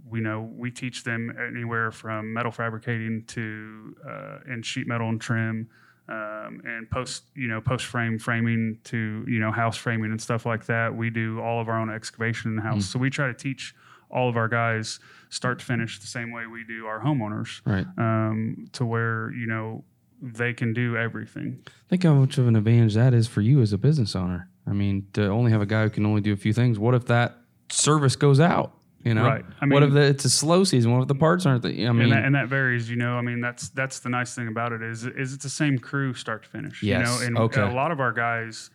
we 0.06 0.20
know, 0.20 0.42
we 0.62 0.70
teach 0.70 1.04
them 1.04 1.32
anywhere 1.38 1.90
from 1.90 2.34
metal 2.34 2.52
fabricating 2.52 3.24
to 3.28 3.96
uh, 4.06 4.38
and 4.46 4.64
sheet 4.64 4.86
metal 4.86 5.08
and 5.08 5.20
trim. 5.20 5.68
um, 6.08 6.60
and 6.64 6.90
post 6.90 7.22
you 7.34 7.46
know 7.48 7.60
post 7.60 7.86
frame 7.86 8.18
framing 8.18 8.76
to 8.84 9.24
you 9.28 9.38
know 9.38 9.52
house 9.52 9.76
framing 9.76 10.10
and 10.10 10.20
stuff 10.20 10.44
like 10.44 10.66
that. 10.66 10.94
We 10.94 11.08
do 11.08 11.40
all 11.40 11.60
of 11.62 11.68
our 11.68 11.78
own 11.80 11.88
excavation 11.90 12.50
in 12.50 12.56
the 12.56 12.62
house, 12.62 12.84
so 12.86 12.98
we 12.98 13.08
try 13.10 13.26
to 13.28 13.34
teach 13.34 13.74
all 14.10 14.28
of 14.28 14.36
our 14.36 14.48
guys 14.48 14.98
start 15.28 15.60
to 15.60 15.64
finish 15.64 16.00
the 16.00 16.06
same 16.08 16.32
way 16.32 16.44
we 16.46 16.64
do 16.64 16.84
our 16.86 17.00
homeowners, 17.00 17.60
Right. 17.64 17.86
um, 17.96 18.66
to 18.72 18.84
where 18.84 19.32
you 19.32 19.46
know 19.46 19.84
they 20.20 20.52
can 20.52 20.74
do 20.74 20.96
everything. 20.96 21.62
Think 21.88 22.02
how 22.02 22.12
much 22.14 22.36
of 22.38 22.46
an 22.48 22.56
advantage 22.56 22.94
that 22.94 23.14
is 23.14 23.26
for 23.28 23.40
you 23.40 23.62
as 23.62 23.72
a 23.72 23.78
business 23.78 24.14
owner. 24.16 24.49
I 24.66 24.72
mean, 24.72 25.06
to 25.14 25.26
only 25.28 25.50
have 25.52 25.60
a 25.62 25.66
guy 25.66 25.82
who 25.84 25.90
can 25.90 26.06
only 26.06 26.20
do 26.20 26.32
a 26.32 26.36
few 26.36 26.52
things. 26.52 26.78
What 26.78 26.94
if 26.94 27.06
that 27.06 27.36
service 27.70 28.16
goes 28.16 28.40
out? 28.40 28.74
You 29.02 29.14
know, 29.14 29.24
Right. 29.24 29.44
I 29.60 29.64
mean, 29.64 29.72
what 29.72 29.82
if 29.82 29.92
the, 29.94 30.02
it's 30.02 30.26
a 30.26 30.30
slow 30.30 30.62
season? 30.62 30.92
What 30.92 31.00
if 31.00 31.08
the 31.08 31.14
parts 31.14 31.46
aren't? 31.46 31.62
The, 31.62 31.68
I 31.86 31.92
mean, 31.92 32.02
and 32.02 32.12
that, 32.12 32.24
and 32.26 32.34
that 32.34 32.48
varies, 32.48 32.90
you 32.90 32.96
know. 32.96 33.14
I 33.16 33.22
mean, 33.22 33.40
that's 33.40 33.70
that's 33.70 34.00
the 34.00 34.10
nice 34.10 34.34
thing 34.34 34.46
about 34.48 34.72
it 34.72 34.82
is 34.82 35.06
is 35.06 35.32
it's 35.32 35.42
the 35.42 35.48
same 35.48 35.78
crew 35.78 36.12
start 36.12 36.42
to 36.42 36.48
finish. 36.50 36.82
Yes. 36.82 36.98
You 36.98 37.04
know, 37.04 37.26
and 37.26 37.38
Okay. 37.38 37.62
a 37.62 37.72
lot 37.72 37.92
of 37.92 37.98
our 38.00 38.12
guys, 38.12 38.68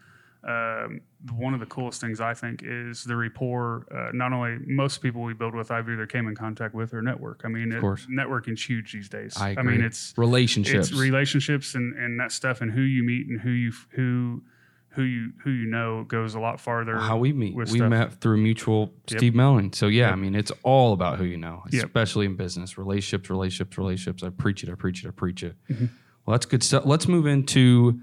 um, 0.44 1.02
one 1.38 1.54
of 1.54 1.60
the 1.60 1.68
coolest 1.68 2.02
things 2.02 2.20
I 2.22 2.34
think 2.34 2.62
is 2.64 3.04
the 3.04 3.16
rapport. 3.16 3.86
Uh, 3.92 4.10
not 4.14 4.34
only 4.34 4.58
most 4.66 5.04
people 5.04 5.22
we 5.22 5.34
build 5.36 5.54
with, 5.54 5.70
I've 5.70 5.88
either 5.90 6.08
came 6.08 6.28
in 6.28 6.34
contact 6.36 6.74
with 6.74 6.96
or 6.96 7.04
network. 7.04 7.42
I 7.46 7.48
mean, 7.48 7.72
it, 7.72 7.80
course. 7.82 8.08
networking's 8.10 8.64
huge 8.68 8.94
these 8.94 9.10
days. 9.10 9.38
I, 9.38 9.56
I 9.58 9.62
mean, 9.62 9.82
it's 9.82 10.14
relationships. 10.18 10.90
it's 10.90 11.00
relationships 11.00 11.76
and, 11.76 11.94
and 11.96 12.20
that 12.20 12.32
stuff 12.32 12.62
and 12.62 12.72
who 12.72 12.82
you 12.82 13.04
meet 13.04 13.28
and 13.28 13.40
who 13.42 13.52
you 13.52 13.72
who 13.92 14.42
who 14.96 15.04
you 15.04 15.32
who 15.44 15.52
you 15.52 15.66
know 15.68 16.04
goes 16.08 16.36
a 16.36 16.40
lot 16.40 16.60
farther. 16.60 16.98
how 16.98 17.18
we 17.18 17.34
meet. 17.34 17.56
We 17.56 17.66
stuff. 17.66 17.90
met 17.90 18.22
through 18.22 18.38
mutual 18.38 18.94
Yep. 19.10 19.20
Steve 19.20 19.36
Melling. 19.36 19.74
So 19.74 19.88
yeah, 19.88 20.06
Yep. 20.08 20.14
I 20.14 20.16
mean, 20.16 20.36
it's 20.36 20.52
all 20.64 20.94
about 20.94 21.18
who 21.18 21.26
you 21.26 21.38
know, 21.38 21.64
Yep. 21.72 21.84
especially 21.86 22.26
in 22.26 22.36
business. 22.36 22.78
Relationships, 22.78 23.30
relationships, 23.30 23.78
relationships. 23.78 24.24
I 24.24 24.30
preach 24.30 24.64
it. 24.64 24.70
I 24.70 24.76
preach 24.76 25.04
it. 25.04 25.08
I 25.08 25.12
preach 25.12 25.44
it. 25.44 25.56
Mm-hmm. 25.70 25.86
Well, 26.26 26.34
that's 26.34 26.46
good 26.46 26.64
stuff. 26.64 26.84
Let's 26.86 27.08
move 27.08 27.28
into 27.28 28.00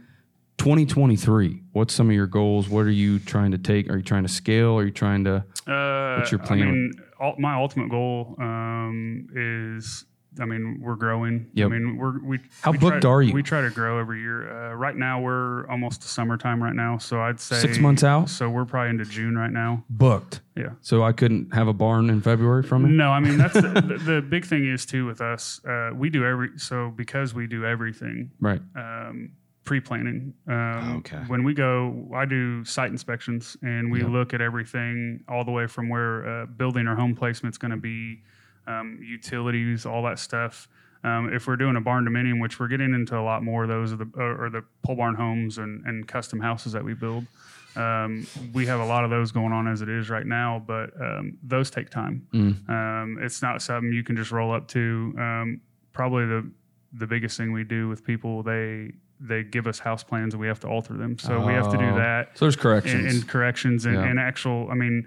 2023. 0.59 1.63
What's 1.73 1.93
some 1.95 2.09
of 2.09 2.15
your 2.15 2.27
goals? 2.27 2.69
What 2.69 2.87
are 2.87 2.91
you 2.91 3.19
trying 3.19 3.51
to 3.53 3.59
take? 3.59 3.91
Are 3.91 3.97
you 3.97 4.03
trying 4.03 4.23
to 4.23 4.29
scale? 4.29 4.77
Are 4.79 4.85
you 4.85 4.91
trying 4.93 5.25
to? 5.25 5.45
Uh, 5.67 6.17
What's 6.19 6.31
your 6.31 6.41
I 6.43 6.47
plan? 6.47 6.59
mean, 6.61 6.93
ul- 7.21 7.35
my 7.39 7.55
ultimate 7.55 7.91
goal 7.91 8.37
um, 8.39 9.27
is. 9.35 10.05
I 10.41 10.45
mean, 10.47 10.81
we're 10.81 10.95
growing. 10.97 11.51
Yep. 11.55 11.67
I 11.67 11.69
mean, 11.71 11.97
we're 11.99 12.19
we. 12.23 12.39
How 12.63 12.71
we 12.73 12.79
booked 12.79 13.03
try, 13.03 13.11
are 13.11 13.23
you? 13.23 13.35
We 13.35 13.43
try 13.43 13.61
to 13.61 13.71
grow 13.71 13.99
every 13.99 14.21
year. 14.21 14.51
Uh, 14.51 14.75
right 14.75 14.97
now, 14.97 15.21
we're 15.21 15.67
almost 15.69 16.03
to 16.03 16.09
summertime 16.09 16.63
right 16.63 16.75
now, 16.75 16.97
so 16.99 17.21
I'd 17.21 17.39
say 17.39 17.57
Six 17.57 17.79
months 17.79 18.03
out? 18.03 18.31
So 18.31 18.49
we're 18.49 18.65
probably 18.65 18.91
into 18.91 19.05
June 19.05 19.37
right 19.37 19.51
now. 19.53 19.85
Booked. 19.91 20.41
Yeah. 20.57 20.71
So 20.81 21.03
I 21.03 21.13
couldn't 21.13 21.53
have 21.55 21.69
a 21.69 21.73
barn 21.75 22.09
in 22.09 22.21
February 22.23 22.63
from 22.63 22.85
it. 22.87 22.89
No, 22.89 23.11
I 23.11 23.21
mean 23.21 23.37
that's 23.37 23.55
the, 23.55 23.61
the, 23.99 24.13
the 24.15 24.23
big 24.23 24.45
thing 24.47 24.67
is 24.67 24.87
too 24.87 25.05
with 25.07 25.21
us. 25.21 25.61
Uh, 25.67 25.91
we 25.95 26.09
do 26.09 26.25
every 26.25 26.51
so 26.57 26.91
because 26.97 27.35
we 27.35 27.47
do 27.47 27.65
everything 27.67 28.31
Right. 28.41 28.61
um, 28.77 29.33
pre-planning. 29.65 30.35
Um, 30.49 30.97
Okay. 30.99 31.19
When 31.29 31.45
we 31.45 31.55
go, 31.55 32.09
I 32.15 32.25
do 32.25 32.65
site 32.65 32.91
inspections, 32.91 33.57
and 33.63 33.91
we 33.93 34.01
Yep. 34.01 34.09
look 34.11 34.35
at 34.35 34.41
everything 34.41 35.23
all 35.29 35.45
the 35.45 35.51
way 35.53 35.67
from 35.67 35.89
where 35.89 36.27
uh, 36.43 36.47
building 36.47 36.87
or 36.87 36.97
home 36.97 37.15
placement's 37.15 37.59
going 37.59 37.71
to 37.71 37.77
be, 37.77 38.23
um, 38.67 38.99
utilities, 39.03 39.87
all 39.87 40.03
that 40.05 40.19
stuff. 40.19 40.69
Um, 41.05 41.33
if 41.33 41.47
we're 41.49 41.57
doing 41.57 41.75
a 41.77 41.81
barn 41.81 42.05
dominium, 42.07 42.41
which 42.41 42.61
we're 42.61 42.69
getting 42.69 42.95
into 42.95 43.19
a 43.19 43.23
lot 43.23 43.43
more, 43.43 43.65
of 43.65 43.69
those 43.69 43.93
are 43.93 43.97
the 43.97 44.09
or 44.17 44.49
the 44.51 44.63
pole 44.83 44.95
barn 44.97 45.15
homes 45.17 45.59
and, 45.59 45.85
and 45.85 46.07
custom 46.07 46.41
houses 46.41 46.73
that 46.73 46.85
we 46.85 46.95
build. 46.95 47.27
Um, 47.75 48.27
we 48.53 48.67
have 48.67 48.81
a 48.81 48.85
lot 48.85 49.03
of 49.03 49.11
those 49.11 49.33
going 49.33 49.53
on 49.53 49.67
as 49.67 49.81
it 49.83 49.89
is 49.89 50.11
right 50.11 50.27
now, 50.27 50.63
but 50.67 50.91
um, 51.01 51.39
those 51.43 51.71
take 51.71 51.89
time. 51.91 52.27
Mm. 52.35 52.69
Um, 52.69 53.19
it's 53.21 53.41
not 53.43 53.63
something 53.63 53.93
you 53.93 54.05
can 54.05 54.15
just 54.15 54.31
roll 54.31 54.53
up 54.53 54.69
to. 54.69 55.15
Um, 55.19 55.61
probably 55.93 56.27
the 56.27 56.51
the 56.93 57.07
biggest 57.07 57.37
thing 57.39 57.53
we 57.53 57.65
do 57.65 57.89
with 57.89 58.05
people 58.05 58.43
they 58.43 58.93
they 59.19 59.43
give 59.43 59.67
us 59.67 59.79
house 59.79 60.03
plans 60.05 60.35
and 60.35 60.41
we 60.41 60.47
have 60.49 60.61
to 60.61 60.67
alter 60.69 60.95
them. 60.95 61.19
So 61.19 61.45
we 61.47 61.53
have 61.55 61.71
to 61.71 61.79
do 61.79 61.85
Oh. 61.91 61.97
that 61.97 62.37
So 62.37 62.45
there's 62.45 62.55
and, 62.55 62.63
corrections. 62.63 63.15
and 63.15 63.29
corrections 63.29 63.87
and, 63.87 63.95
Yeah. 63.95 64.05
and 64.05 64.19
actual. 64.19 64.69
I 64.71 64.75
mean, 64.75 65.07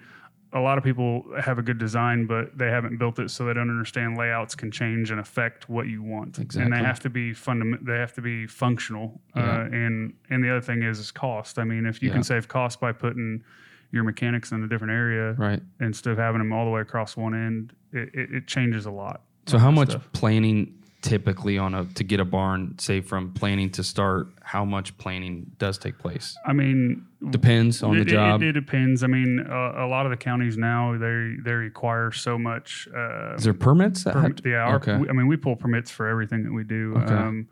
a 0.54 0.60
lot 0.60 0.78
of 0.78 0.84
people 0.84 1.25
have 1.42 1.58
a 1.58 1.62
good 1.62 1.78
design, 1.78 2.28
but 2.28 2.58
they 2.58 2.68
haven't 2.68 2.98
built 2.98 3.20
it, 3.20 3.30
so 3.30 3.46
they 3.46 3.54
don't 3.54 3.70
understand 3.70 4.18
layouts 4.18 4.56
can 4.56 4.72
change 4.72 5.12
and 5.12 5.20
affect 5.20 5.68
what 5.68 5.88
you 5.88 6.02
want. 6.02 6.40
Exactly. 6.40 6.64
And 6.64 6.74
they 6.74 6.86
have 6.86 7.00
to 7.02 7.10
be 7.10 7.34
fundament. 7.34 7.86
They 7.86 7.98
have 7.98 8.14
to 8.14 8.22
be 8.22 8.48
functional. 8.48 9.20
Yeah. 9.36 9.44
Uh, 9.44 9.64
and 9.66 10.14
and 10.30 10.44
the 10.44 10.50
other 10.52 10.62
thing 10.62 10.84
is 10.84 11.00
is 11.00 11.12
cost. 11.12 11.60
I 11.60 11.64
mean, 11.64 11.86
if 11.86 12.01
you 12.01 12.10
Yeah. 12.10 12.16
can 12.16 12.24
save 12.24 12.48
cost 12.48 12.79
by 12.79 12.92
putting 12.94 13.44
your 13.92 14.03
mechanics 14.03 14.51
in 14.51 14.64
a 14.64 14.68
different 14.68 14.92
area 14.92 15.34
right. 15.34 15.62
instead 15.79 16.12
of 16.12 16.18
having 16.18 16.40
them 16.40 16.51
all 16.51 16.66
the 16.66 16.72
way 16.72 16.81
across 16.81 17.16
one 17.16 17.34
end, 17.34 17.74
it, 17.94 18.10
it, 18.14 18.31
it 18.34 18.48
changes 18.48 18.86
a 18.86 18.92
lot. 18.92 19.22
So 19.48 19.58
how 19.58 19.72
much 19.72 19.92
stuff. 19.92 20.12
planning 20.12 20.74
typically 21.05 21.57
on 21.59 21.74
a 21.75 21.85
to 21.85 22.03
get 22.03 22.20
a 22.20 22.25
barn, 22.25 22.75
say 22.79 23.00
from 23.00 23.31
planning 23.33 23.70
to 23.72 23.83
start, 23.83 24.27
how 24.41 24.65
much 24.65 24.98
planning 24.98 25.46
does 25.59 25.77
take 25.77 25.98
place? 26.00 26.35
I 26.46 26.53
mean, 26.53 27.05
Depends 27.29 27.81
on 27.83 27.96
the 27.96 28.01
it, 28.01 28.07
it- 28.07 28.11
job. 28.11 28.41
It, 28.44 28.51
depends. 28.51 29.03
I 29.03 29.07
mean, 29.07 29.39
uh, 29.48 29.74
a 29.85 29.87
lot 29.87 30.05
of 30.05 30.09
the 30.11 30.18
counties 30.18 30.57
now 30.57 30.98
they 30.98 31.35
they 31.44 31.53
require 31.53 32.11
so 32.11 32.37
much. 32.37 32.87
Uh, 32.96 33.35
Is 33.35 33.44
there 33.44 33.53
permits 33.53 34.03
perm- 34.03 34.33
to- 34.35 34.50
yeah, 34.50 34.57
our, 34.57 34.75
okay. 34.77 34.98
we- 34.98 35.09
I 35.09 35.13
mean, 35.13 35.27
we 35.27 35.37
pull 35.37 35.55
permits 35.55 35.89
for 35.91 36.07
everything 36.07 36.44
that 36.44 36.51
we 36.53 36.63
do. 36.63 36.96
Okay. 36.98 37.13
Um, 37.13 37.48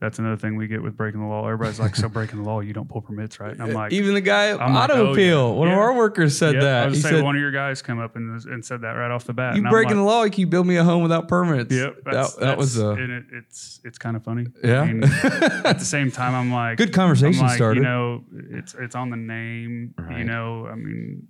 that's 0.00 0.18
another 0.18 0.36
thing 0.36 0.56
we 0.56 0.66
get 0.66 0.82
with 0.82 0.96
breaking 0.96 1.20
the 1.20 1.26
law. 1.26 1.44
Everybody's 1.44 1.78
like, 1.78 1.94
"So 1.94 2.08
breaking 2.08 2.42
the 2.42 2.48
law, 2.48 2.60
you 2.60 2.72
don't 2.72 2.88
pull 2.88 3.00
permits, 3.00 3.38
right?" 3.38 3.52
And 3.52 3.62
I'm 3.62 3.72
like, 3.72 3.92
Even 3.92 4.14
the 4.14 4.20
guy 4.20 4.48
at 4.48 4.60
I'm 4.60 4.74
like, 4.74 4.90
Auto 4.90 5.08
oh, 5.08 5.12
Appeal, 5.12 5.48
yeah. 5.48 5.54
one 5.54 5.68
of 5.68 5.78
our 5.78 5.94
workers 5.94 6.36
said 6.36 6.54
yeah, 6.54 6.60
that. 6.60 6.82
I 6.84 6.86
was 6.86 6.96
he 6.96 7.02
saying 7.02 7.16
said, 7.16 7.24
one 7.24 7.36
of 7.36 7.40
your 7.40 7.52
guys 7.52 7.82
come 7.82 8.00
up 8.00 8.16
and, 8.16 8.44
and 8.46 8.64
said 8.64 8.80
that 8.80 8.92
right 8.92 9.10
off 9.10 9.24
the 9.24 9.32
bat. 9.32 9.56
"You 9.56 9.62
breaking 9.62 9.90
like, 9.90 9.96
the 9.96 10.02
law? 10.02 10.24
Can 10.24 10.40
you 10.40 10.46
build 10.46 10.66
me 10.66 10.76
a 10.76 10.84
home 10.84 11.02
without 11.02 11.28
permits?" 11.28 11.72
Yep, 11.72 11.98
that's, 12.04 12.34
that, 12.34 12.40
that 12.40 12.58
was 12.58 12.74
that's- 12.74 12.98
a 12.98 13.02
and 13.02 13.12
it, 13.12 13.24
it's 13.32 13.80
it's 13.84 13.98
kind 13.98 14.16
of 14.16 14.24
funny. 14.24 14.46
yeah. 14.62 14.80
I 14.80 14.92
mean, 14.92 15.04
at 15.04 15.78
the 15.78 15.84
same 15.84 16.10
time, 16.10 16.34
I'm 16.34 16.52
like, 16.52 16.78
Good 16.82 16.92
conversation 16.92 17.40
I'm 17.42 17.48
like, 17.48 17.56
starter. 17.56 17.80
You 17.80 17.82
know, 17.82 18.24
it's 18.50 18.74
it's 18.74 18.94
on 18.94 19.10
the 19.10 19.16
name. 19.16 19.94
Right. 19.96 20.18
You 20.18 20.24
know, 20.24 20.66
I 20.66 20.74
mean, 20.74 21.28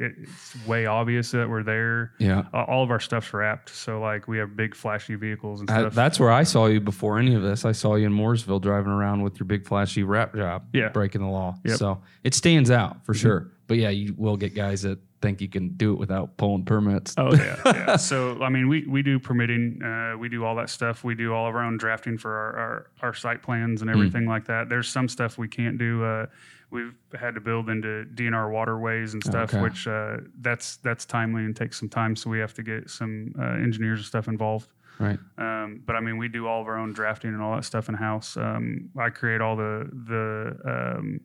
it, 0.00 0.12
it's 0.22 0.66
way 0.66 0.86
obvious 0.86 1.30
that 1.32 1.48
we're 1.48 1.62
there. 1.62 2.12
yeah. 2.18 2.44
Uh, 2.52 2.64
All 2.64 2.82
of 2.82 2.90
our 2.90 2.98
stuff's 3.00 3.32
wrapped, 3.32 3.68
so 3.68 4.00
like 4.00 4.26
we 4.26 4.38
have 4.38 4.56
big 4.56 4.74
flashy 4.74 5.14
vehicles 5.14 5.60
and 5.60 5.70
I- 5.70 5.80
stuff. 5.80 5.94
that's 5.94 6.18
where 6.18 6.32
I 6.32 6.42
saw 6.42 6.66
you 6.66 6.80
before 6.80 7.18
any 7.18 7.34
of 7.34 7.42
this. 7.42 7.64
I 7.64 7.72
saw 7.72 7.94
you 7.94 8.06
in 8.06 8.12
Mooresville 8.12 8.60
driving 8.60 8.92
around 8.92 9.22
with 9.22 9.38
your 9.38 9.46
big 9.46 9.66
flashy 9.66 10.02
wrap 10.02 10.34
job, 10.34 10.64
Yeah. 10.72 10.88
breaking 10.88 11.20
the 11.20 11.28
law. 11.28 11.56
Yep. 11.64 11.76
So 11.78 12.02
it 12.24 12.34
stands 12.34 12.70
out 12.70 13.04
for 13.06 13.14
sure. 13.14 13.52
But 13.68 13.76
yeah, 13.78 13.90
you 13.90 14.14
will 14.18 14.36
get 14.36 14.54
guys 14.56 14.82
that 14.82 14.98
think 15.22 15.40
you 15.42 15.48
can 15.48 15.68
do 15.76 15.92
it 15.92 15.98
without 15.98 16.36
pulling 16.38 16.64
permits. 16.64 17.14
Oh 17.18 17.32
yeah, 17.34 17.56
yeah. 17.66 17.96
So 17.96 18.42
I 18.42 18.48
mean, 18.48 18.68
we 18.68 18.84
we 18.88 19.02
do 19.02 19.18
permitting, 19.20 19.80
uh, 19.82 20.16
we 20.18 20.28
do 20.28 20.44
all 20.44 20.56
that 20.56 20.70
stuff. 20.70 21.04
We 21.04 21.14
do 21.14 21.32
all 21.34 21.46
of 21.46 21.54
our 21.54 21.62
own 21.62 21.76
drafting 21.76 22.18
for 22.18 22.34
our 22.34 22.56
our, 22.58 22.86
our 23.02 23.14
site 23.14 23.42
plans 23.42 23.82
and 23.82 23.90
everything 23.90 24.26
like 24.26 24.46
that. 24.46 24.68
There's 24.68 24.88
some 24.88 25.08
stuff 25.08 25.38
we 25.38 25.46
can't 25.46 25.78
do. 25.78 26.02
Uh, 26.02 26.26
we've 26.70 26.94
had 27.18 27.34
to 27.34 27.40
build 27.40 27.68
into 27.68 28.06
DNR 28.14 28.50
waterways 28.50 29.14
and 29.14 29.22
stuff, 29.24 29.52
Okay. 29.52 29.62
which 29.62 29.86
uh, 29.88 30.18
that's 30.40 30.76
that's 30.78 31.04
timely 31.04 31.44
and 31.44 31.54
takes 31.56 31.78
some 31.78 31.88
time. 31.88 32.14
So 32.16 32.30
we 32.30 32.38
have 32.38 32.54
to 32.54 32.62
get 32.62 32.88
some 32.90 33.34
uh, 33.38 33.42
engineers 33.62 33.98
and 34.00 34.06
stuff 34.06 34.28
involved. 34.28 34.68
Right. 34.98 35.18
Um, 35.38 35.82
but 35.86 35.96
I 35.96 36.00
mean, 36.00 36.18
we 36.18 36.28
do 36.28 36.46
all 36.46 36.60
of 36.60 36.66
our 36.68 36.76
own 36.78 36.92
drafting 36.92 37.32
and 37.32 37.40
all 37.42 37.54
that 37.56 37.64
stuff 37.64 37.88
in 37.88 37.94
house. 37.94 38.36
Um, 38.36 38.90
I 38.98 39.08
create 39.10 39.40
all 39.40 39.56
the 39.56 39.88
the 40.06 40.96
um, 40.98 41.20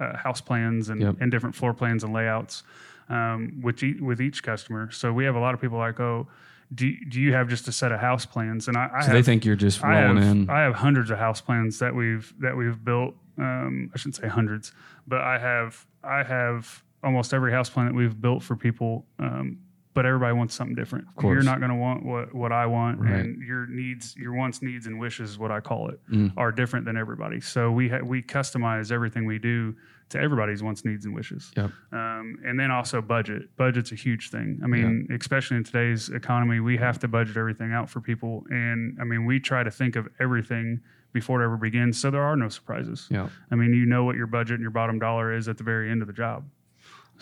uh, 0.00 0.16
house 0.16 0.40
plans 0.40 0.88
and, 0.88 1.00
Yep. 1.00 1.16
and 1.20 1.30
different 1.30 1.54
floor 1.54 1.74
plans 1.74 2.02
and 2.02 2.12
layouts 2.12 2.62
um, 3.08 3.60
with 3.62 3.82
e- 3.82 4.00
with 4.00 4.20
each 4.20 4.42
customer. 4.42 4.90
So 4.90 5.12
we 5.12 5.24
have 5.24 5.34
a 5.36 5.40
lot 5.40 5.54
of 5.54 5.60
people 5.60 5.78
like, 5.78 6.00
oh, 6.00 6.28
do, 6.74 6.92
do 7.08 7.20
you 7.20 7.32
have 7.34 7.48
just 7.48 7.68
a 7.68 7.72
set 7.72 7.92
of 7.92 8.00
house 8.00 8.24
plans? 8.26 8.68
And 8.68 8.76
I, 8.76 8.88
I 8.94 9.00
So 9.00 9.06
have, 9.06 9.14
they 9.14 9.22
think 9.22 9.44
you're 9.44 9.56
just 9.56 9.82
I 9.84 10.02
rolling 10.04 10.22
have, 10.22 10.30
in. 10.36 10.50
I 10.50 10.60
have 10.62 10.74
hundreds 10.74 11.10
of 11.10 11.18
house 11.18 11.40
plans 11.40 11.78
that 11.80 11.94
we've 11.94 12.32
that 12.40 12.56
we've 12.56 12.82
built. 12.84 13.14
Um, 13.38 13.90
I 13.94 13.98
shouldn't 13.98 14.16
say 14.16 14.28
hundreds, 14.28 14.72
but 15.06 15.20
I 15.20 15.38
have 15.38 15.86
I 16.04 16.22
have 16.22 16.82
almost 17.02 17.34
every 17.34 17.52
house 17.52 17.68
plan 17.70 17.86
that 17.86 17.94
we've 17.94 18.20
built 18.20 18.42
for 18.42 18.56
people. 18.56 19.06
Um, 19.18 19.58
but 19.94 20.06
everybody 20.06 20.32
wants 20.34 20.54
something 20.54 20.74
different. 20.74 21.04
course. 21.16 21.34
You're 21.34 21.42
not 21.42 21.58
going 21.58 21.70
to 21.70 21.76
want 21.76 22.02
what, 22.02 22.34
what 22.34 22.50
I 22.50 22.64
want, 22.64 22.98
Right. 22.98 23.12
and 23.12 23.42
your 23.42 23.66
needs, 23.66 24.16
your 24.16 24.32
wants, 24.32 24.62
needs, 24.62 24.86
and 24.86 24.98
wishes, 24.98 25.38
what 25.38 25.50
I 25.50 25.60
call 25.60 25.90
it, 25.90 26.00
Mm. 26.10 26.32
are 26.38 26.50
different 26.50 26.86
than 26.86 26.96
everybody. 26.96 27.42
So 27.42 27.70
we 27.70 27.90
ha- 27.90 28.00
we 28.02 28.22
customize 28.22 28.90
everything 28.90 29.26
we 29.26 29.38
do 29.38 29.76
to 30.12 30.20
everybody's 30.20 30.62
wants, 30.62 30.84
needs, 30.84 31.04
and 31.04 31.14
wishes. 31.14 31.52
Yep. 31.56 31.70
Um, 31.92 32.38
and 32.44 32.58
then 32.58 32.70
also 32.70 33.02
budget. 33.02 33.54
Budget's 33.56 33.92
a 33.92 33.94
huge 33.94 34.30
thing. 34.30 34.60
I 34.62 34.66
mean, 34.66 35.08
especially 35.10 35.58
in 35.58 35.64
today's 35.64 36.08
economy, 36.08 36.60
we 36.60 36.76
have 36.76 36.98
to 37.00 37.08
budget 37.08 37.36
everything 37.36 37.72
out 37.72 37.90
for 37.90 38.00
people. 38.00 38.44
And 38.50 38.96
I 39.00 39.04
mean, 39.04 39.24
we 39.26 39.40
try 39.40 39.62
to 39.62 39.70
think 39.70 39.96
of 39.96 40.08
everything 40.20 40.80
before 41.12 41.42
it 41.42 41.44
ever 41.44 41.56
begins, 41.56 42.00
so 42.00 42.10
there 42.10 42.22
are 42.22 42.36
no 42.36 42.48
surprises. 42.48 43.06
Yeah. 43.10 43.28
I 43.50 43.54
mean, 43.54 43.74
you 43.74 43.84
know 43.84 44.04
what 44.04 44.16
your 44.16 44.26
budget 44.26 44.54
and 44.54 44.62
your 44.62 44.70
bottom 44.70 44.98
dollar 44.98 45.34
is 45.34 45.46
at 45.46 45.58
the 45.58 45.64
very 45.64 45.90
end 45.90 46.00
of 46.00 46.06
the 46.06 46.14
job. 46.14 46.44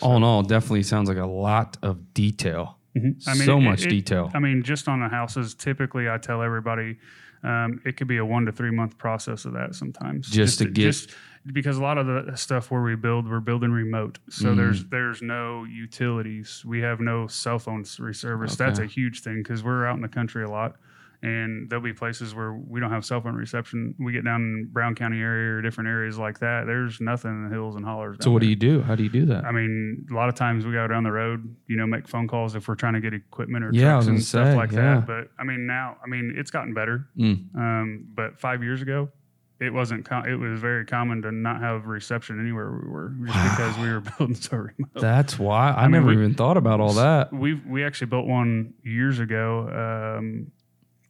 All 0.01 0.15
in 0.15 0.23
all, 0.23 0.43
definitely 0.43 0.83
sounds 0.83 1.09
like 1.09 1.17
a 1.17 1.25
lot 1.25 1.77
of 1.81 2.13
detail. 2.13 2.77
I 2.95 2.99
mean, 2.99 3.19
so 3.19 3.57
it- 3.57 3.61
much 3.61 3.85
it- 3.85 3.89
detail. 3.89 4.31
I 4.33 4.39
mean, 4.39 4.63
just 4.63 4.87
on 4.87 4.99
the 4.99 5.07
houses, 5.09 5.53
typically 5.55 6.09
I 6.09 6.17
tell 6.17 6.41
everybody 6.41 6.97
um, 7.43 7.81
it 7.85 7.97
could 7.97 8.07
be 8.07 8.17
a 8.17 8.25
one 8.25 8.45
to 8.45 8.51
three 8.51 8.69
month 8.69 8.97
process 8.99 9.45
of 9.45 9.53
that 9.53 9.73
sometimes. 9.73 10.29
Just 10.29 10.59
to 10.59 10.65
get- 10.65 10.83
just 10.83 11.09
because 11.51 11.77
a 11.77 11.81
lot 11.81 11.97
of 11.97 12.05
the 12.05 12.35
stuff 12.37 12.69
where 12.69 12.83
we 12.83 12.95
build, 12.95 13.27
we're 13.27 13.39
building 13.39 13.71
remote, 13.71 14.19
so 14.29 14.49
Mm. 14.53 14.57
there's 14.57 14.85
there's 14.85 15.21
no 15.23 15.63
utilities. 15.63 16.63
We 16.65 16.81
have 16.81 16.99
no 16.99 17.25
cell 17.27 17.57
phone 17.57 17.83
service. 17.83 18.55
That's 18.57 18.77
a 18.79 18.85
huge 18.85 19.21
thing 19.21 19.37
because 19.41 19.63
we're 19.63 19.85
out 19.87 19.95
in 19.95 20.01
the 20.03 20.07
country 20.07 20.43
a 20.43 20.49
lot, 20.49 20.75
and 21.23 21.69
there'll 21.69 21.83
be 21.83 21.93
places 21.93 22.33
where 22.33 22.53
we 22.53 22.79
don't 22.79 22.89
have 22.91 23.05
cell 23.05 23.21
phone 23.21 23.35
reception. 23.35 23.93
We 23.99 24.11
get 24.11 24.25
down 24.25 24.41
in 24.41 24.69
Brown 24.71 24.95
County 24.95 25.19
area 25.19 25.53
or 25.57 25.61
different 25.61 25.87
areas 25.87 26.17
like 26.17 26.39
that. 26.39 26.65
There's 26.65 26.99
nothing 26.99 27.29
in 27.31 27.43
the 27.49 27.53
hills 27.53 27.75
and 27.75 27.85
hollers. 27.85 28.17
So 28.21 28.31
what 28.31 28.41
do 28.41 28.47
you 28.47 28.55
do? 28.55 28.81
How 28.81 28.95
do 28.95 29.03
you 29.03 29.09
do 29.09 29.25
that? 29.27 29.45
I 29.45 29.51
mean, 29.51 30.05
a 30.09 30.13
lot 30.15 30.29
of 30.29 30.35
times 30.35 30.65
we 30.65 30.71
go 30.71 30.87
down 30.87 31.03
the 31.03 31.11
road, 31.11 31.55
you 31.67 31.75
know, 31.77 31.85
make 31.85 32.07
phone 32.07 32.27
calls 32.27 32.55
if 32.55 32.67
we're 32.67 32.73
trying 32.75 32.93
to 32.93 33.01
get 33.01 33.13
equipment 33.13 33.63
or 33.63 33.69
Yeah, 33.71 33.91
trucks 33.91 34.07
and 34.07 34.15
gonna 34.15 34.23
stuff 34.23 34.55
like 34.55 34.71
yeah. 34.71 34.95
that. 34.95 35.05
But 35.07 35.27
I 35.39 35.43
mean, 35.43 35.67
now, 35.67 35.97
I 36.03 36.07
mean, 36.09 36.33
it's 36.35 36.49
gotten 36.49 36.73
better. 36.73 37.07
Mm. 37.17 37.55
Um, 37.55 38.05
but 38.15 38.39
five 38.39 38.63
years 38.63 38.81
ago, 38.81 39.09
it 39.59 39.71
wasn't. 39.71 40.05
Com- 40.05 40.25
it 40.27 40.33
was 40.39 40.59
very 40.59 40.85
common 40.87 41.21
to 41.21 41.31
not 41.31 41.61
have 41.61 41.85
reception 41.85 42.39
anywhere 42.41 42.71
we 42.71 42.89
were, 42.89 43.13
just 43.27 43.55
because 43.55 43.77
we 43.77 43.89
were 43.91 43.99
building 44.17 44.33
so 44.35 44.57
remote. 44.57 44.89
That's 44.95 45.37
why 45.37 45.69
I, 45.69 45.81
I 45.81 45.83
mean, 45.83 45.91
never 45.91 46.07
we- 46.07 46.13
even 46.13 46.33
thought 46.33 46.57
about 46.57 46.79
all 46.79 46.93
that. 46.93 47.31
We 47.31 47.53
we 47.67 47.83
actually 47.83 48.07
built 48.07 48.25
one 48.25 48.73
years 48.83 49.19
ago. 49.19 50.15
Um, 50.17 50.51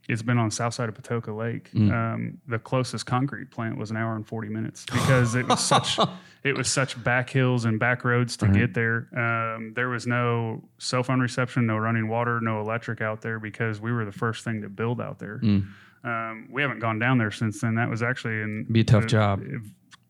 it's 0.10 0.22
been 0.22 0.38
on 0.38 0.50
the 0.50 0.56
south 0.56 0.74
side 0.74 0.90
of 0.90 0.96
Patoka 0.96 1.36
Lake. 1.36 1.72
Mm. 1.74 1.92
Um, 1.92 2.38
the 2.48 2.60
closest 2.60 3.06
concrete 3.06 3.52
plant 3.52 3.78
was 3.78 3.92
an 3.92 3.98
hour 3.98 4.16
and 4.16 4.28
forty 4.28 4.50
minutes 4.50 4.86
because 4.86 5.36
it 5.36 5.48
was 5.48 5.64
such 5.64 5.98
it 6.44 6.58
was 6.58 6.68
such 6.70 7.02
back 7.04 7.30
hills 7.30 7.66
and 7.66 7.80
back 7.80 8.04
roads 8.04 8.36
to 8.38 8.46
Right. 8.48 8.56
get 8.56 8.74
there. 8.74 9.08
Um, 9.16 9.74
there 9.76 9.90
was 9.90 10.08
no 10.08 10.64
cell 10.80 11.04
phone 11.04 11.20
reception, 11.20 11.66
no 11.68 11.78
running 11.78 12.08
water, 12.08 12.40
no 12.42 12.60
electric 12.62 13.00
out 13.02 13.22
there 13.22 13.40
because 13.40 13.80
we 13.80 13.92
were 13.92 14.06
the 14.06 14.12
first 14.12 14.44
thing 14.44 14.62
to 14.64 14.70
build 14.70 15.00
out 15.00 15.20
there. 15.20 15.40
Mm. 15.44 15.68
Um, 16.04 16.48
we 16.52 16.62
haven't 16.64 16.80
gone 16.80 16.98
down 16.98 17.20
there 17.20 17.30
since 17.32 17.62
then. 17.62 17.76
That 17.76 17.90
was 17.90 18.02
actually 18.02 18.42
in 18.42 18.66
Be 18.72 18.80
a 18.82 18.84
tough 18.84 19.04
the- 19.04 19.08
job. 19.08 19.44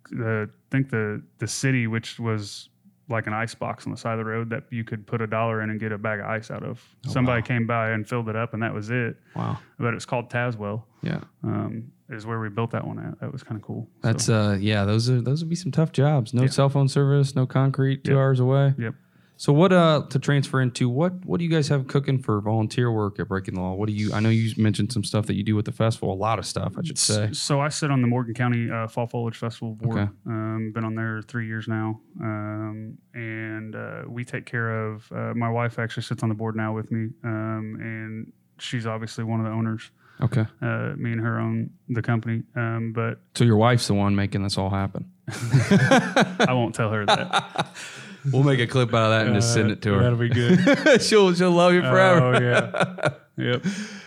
The, 0.09 0.49
I 0.51 0.53
think 0.71 0.89
the 0.89 1.21
the 1.37 1.47
city, 1.47 1.87
which 1.87 2.19
was 2.19 2.69
like 3.11 3.27
an 3.27 3.33
ice 3.33 3.53
box 3.53 3.85
on 3.85 3.91
the 3.91 3.97
side 3.97 4.13
of 4.13 4.19
the 4.19 4.25
road 4.31 4.49
that 4.49 4.63
you 4.71 4.83
could 4.83 5.05
put 5.05 5.21
a 5.21 5.27
dollar 5.27 5.61
in 5.61 5.69
and 5.69 5.79
get 5.79 5.91
a 5.91 5.97
bag 5.97 6.19
of 6.21 6.25
ice 6.25 6.49
out 6.49 6.63
of. 6.63 6.81
Oh, 7.07 7.11
Somebody 7.11 7.41
wow. 7.41 7.45
came 7.47 7.67
by 7.67 7.91
and 7.91 8.07
filled 8.07 8.29
it 8.29 8.35
up, 8.35 8.53
and 8.53 8.63
that 8.63 8.73
was 8.73 8.89
it. 8.89 9.17
Wow. 9.35 9.59
But 9.77 9.93
it's 9.93 10.05
called 10.05 10.29
Taswell. 10.29 10.83
Yeah. 11.03 11.19
Um, 11.43 11.91
is 12.09 12.25
where 12.25 12.39
we 12.39 12.49
built 12.49 12.71
that 12.71 12.85
one 12.85 12.99
at. 12.99 13.19
That 13.19 13.31
was 13.31 13.41
kind 13.43 13.55
of 13.59 13.65
cool. 13.65 13.87
So, 14.01 14.07
That's 14.07 14.29
uh 14.29 14.57
yeah, 14.59 14.83
those 14.85 15.09
are 15.09 15.21
those 15.21 15.41
would 15.43 15.49
be 15.49 15.55
some 15.55 15.71
tough 15.71 15.91
jobs. 15.91 16.33
No 16.33 16.43
Yeah. 16.43 16.49
cell 16.49 16.69
phone 16.69 16.87
service, 16.87 17.35
no 17.35 17.45
concrete, 17.45 18.03
two 18.03 18.11
Yep. 18.11 18.17
hours 18.19 18.39
away. 18.39 18.73
Yep. 18.77 18.95
So 19.41 19.51
what 19.53 19.73
uh 19.73 20.03
to 20.11 20.19
transfer 20.19 20.61
into 20.61 20.87
what 20.87 21.25
what 21.25 21.39
do 21.39 21.43
you 21.43 21.49
guys 21.49 21.67
have 21.69 21.87
cooking 21.87 22.19
for 22.19 22.39
volunteer 22.41 22.91
work 22.91 23.19
at 23.19 23.27
Breaking 23.27 23.55
the 23.55 23.61
Law? 23.61 23.73
What 23.73 23.87
do 23.87 23.93
you 23.93 24.13
I 24.13 24.19
know 24.19 24.29
you 24.29 24.53
mentioned 24.55 24.93
some 24.93 25.03
stuff 25.03 25.25
that 25.25 25.33
you 25.33 25.41
do 25.41 25.55
with 25.55 25.65
the 25.65 25.71
festival, 25.71 26.13
a 26.13 26.21
lot 26.27 26.37
of 26.37 26.45
stuff, 26.45 26.73
I 26.77 26.83
should 26.83 26.99
say. 26.99 27.31
So 27.33 27.59
I 27.59 27.69
sit 27.69 27.89
on 27.89 28.03
the 28.03 28.07
Morgan 28.07 28.35
County 28.35 28.69
uh, 28.69 28.87
Fall 28.87 29.07
Foliage 29.07 29.35
Festival 29.35 29.73
board. 29.73 29.97
Okay. 29.97 30.11
Um, 30.27 30.71
been 30.75 30.83
on 30.83 30.93
there 30.93 31.23
three 31.23 31.47
years 31.47 31.67
now, 31.67 31.99
um, 32.21 32.99
and 33.15 33.75
uh, 33.75 34.03
we 34.07 34.23
take 34.23 34.45
care 34.45 34.89
of. 34.89 35.11
Uh, 35.11 35.33
my 35.33 35.49
wife 35.49 35.79
actually 35.79 36.03
sits 36.03 36.21
on 36.21 36.29
the 36.29 36.35
board 36.35 36.55
now 36.55 36.75
with 36.75 36.91
me, 36.91 37.09
um, 37.23 37.77
and 37.79 38.31
she's 38.59 38.85
obviously 38.85 39.23
one 39.23 39.39
of 39.39 39.47
the 39.47 39.51
owners. 39.51 39.89
Okay. 40.21 40.45
Uh, 40.61 40.93
me 40.97 41.13
and 41.13 41.19
her 41.19 41.39
own 41.39 41.71
the 41.89 42.03
company, 42.03 42.43
um, 42.55 42.93
but 42.93 43.19
So 43.33 43.43
your 43.43 43.57
wife's 43.57 43.87
the 43.87 43.95
one 43.95 44.15
making 44.15 44.43
this 44.43 44.59
all 44.59 44.69
happen. 44.69 45.09
I 45.27 46.53
won't 46.53 46.75
tell 46.75 46.91
her 46.91 47.07
that. 47.07 47.75
We'll 48.31 48.43
make 48.43 48.59
a 48.59 48.67
clip 48.67 48.93
out 48.93 49.05
of 49.05 49.11
that 49.11 49.25
and 49.27 49.35
just 49.35 49.53
send 49.53 49.71
it 49.71 49.81
to 49.83 49.93
her. 49.93 50.03
That'll 50.03 50.17
be 50.17 50.29
good. 50.29 51.01
she'll 51.01 51.33
she'll 51.33 51.51
love 51.51 51.73
you 51.73 51.81
forever. 51.81 52.35
Oh 52.35 52.39
yeah. 52.39 53.09
yep. 53.37 53.65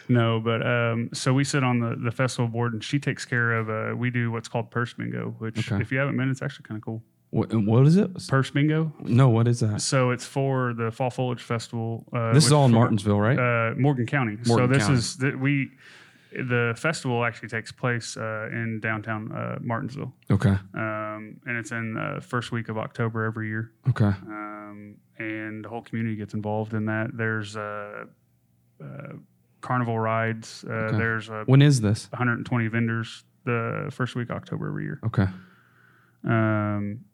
No, 0.08 0.38
but 0.40 0.64
um, 0.66 1.08
so 1.14 1.32
we 1.32 1.44
sit 1.44 1.64
on 1.64 1.80
the, 1.80 1.96
the 1.96 2.10
festival 2.10 2.46
board, 2.48 2.74
and 2.74 2.84
she 2.84 2.98
takes 2.98 3.24
care 3.24 3.52
of. 3.52 3.70
Uh, 3.70 3.96
we 3.96 4.10
do 4.10 4.30
what's 4.30 4.48
called 4.48 4.70
purse 4.70 4.92
bingo, 4.92 5.34
which 5.38 5.70
Okay. 5.72 5.80
if 5.82 5.90
you 5.90 5.98
haven't 5.98 6.16
been, 6.16 6.30
it's 6.30 6.42
actually 6.42 6.64
kind 6.64 6.76
of 6.78 6.84
cool. 6.84 7.02
What, 7.30 7.52
what 7.52 7.84
is 7.86 7.96
it? 7.96 8.28
Purse 8.28 8.50
bingo. 8.50 8.92
No, 9.00 9.28
what 9.28 9.48
is 9.48 9.58
that? 9.60 9.80
So 9.80 10.10
it's 10.10 10.24
for 10.26 10.72
the 10.74 10.92
Fall 10.92 11.10
Foliage 11.10 11.42
Festival. 11.42 12.04
Uh, 12.12 12.32
This 12.32 12.44
is 12.44 12.50
which 12.50 12.56
all 12.56 12.66
in 12.66 12.70
for- 12.72 12.76
Martinsville, 12.78 13.18
right? 13.20 13.38
Uh, 13.38 13.74
Morgan 13.76 14.06
County. 14.06 14.36
so 14.44 14.50
Morgan 14.50 14.70
this 14.72 14.82
County. 14.84 14.98
is 14.98 15.16
the, 15.16 15.32
we. 15.32 15.70
The 16.34 16.74
festival 16.76 17.24
actually 17.24 17.48
takes 17.48 17.70
place 17.70 18.16
uh, 18.16 18.48
in 18.50 18.80
downtown 18.80 19.30
uh, 19.32 19.58
Martinsville, 19.60 20.12
okay. 20.30 20.56
um, 20.74 21.36
and 21.46 21.56
it's 21.56 21.70
in 21.70 21.94
the 21.94 22.20
first 22.20 22.50
week 22.50 22.68
of 22.68 22.76
October 22.76 23.24
every 23.24 23.48
year. 23.48 23.70
Okay. 23.88 24.12
um, 24.26 24.96
and 25.18 25.64
the 25.64 25.68
whole 25.68 25.82
community 25.82 26.16
gets 26.16 26.34
involved 26.34 26.74
in 26.74 26.86
that. 26.86 27.10
There's 27.16 27.56
uh, 27.56 28.06
uh, 28.82 29.12
carnival 29.60 29.98
rides. 29.98 30.64
Uh, 30.68 30.72
Okay. 30.72 30.98
There's 30.98 31.30
uh, 31.30 31.44
When 31.46 31.62
is 31.62 31.80
this? 31.80 32.08
120 32.10 32.66
vendors 32.68 33.24
the 33.44 33.90
first 33.92 34.16
week 34.16 34.30
of 34.30 34.36
October 34.36 34.68
every 34.68 34.84
year. 34.84 35.00
Okay. 35.06 35.26
Um, 36.24 37.04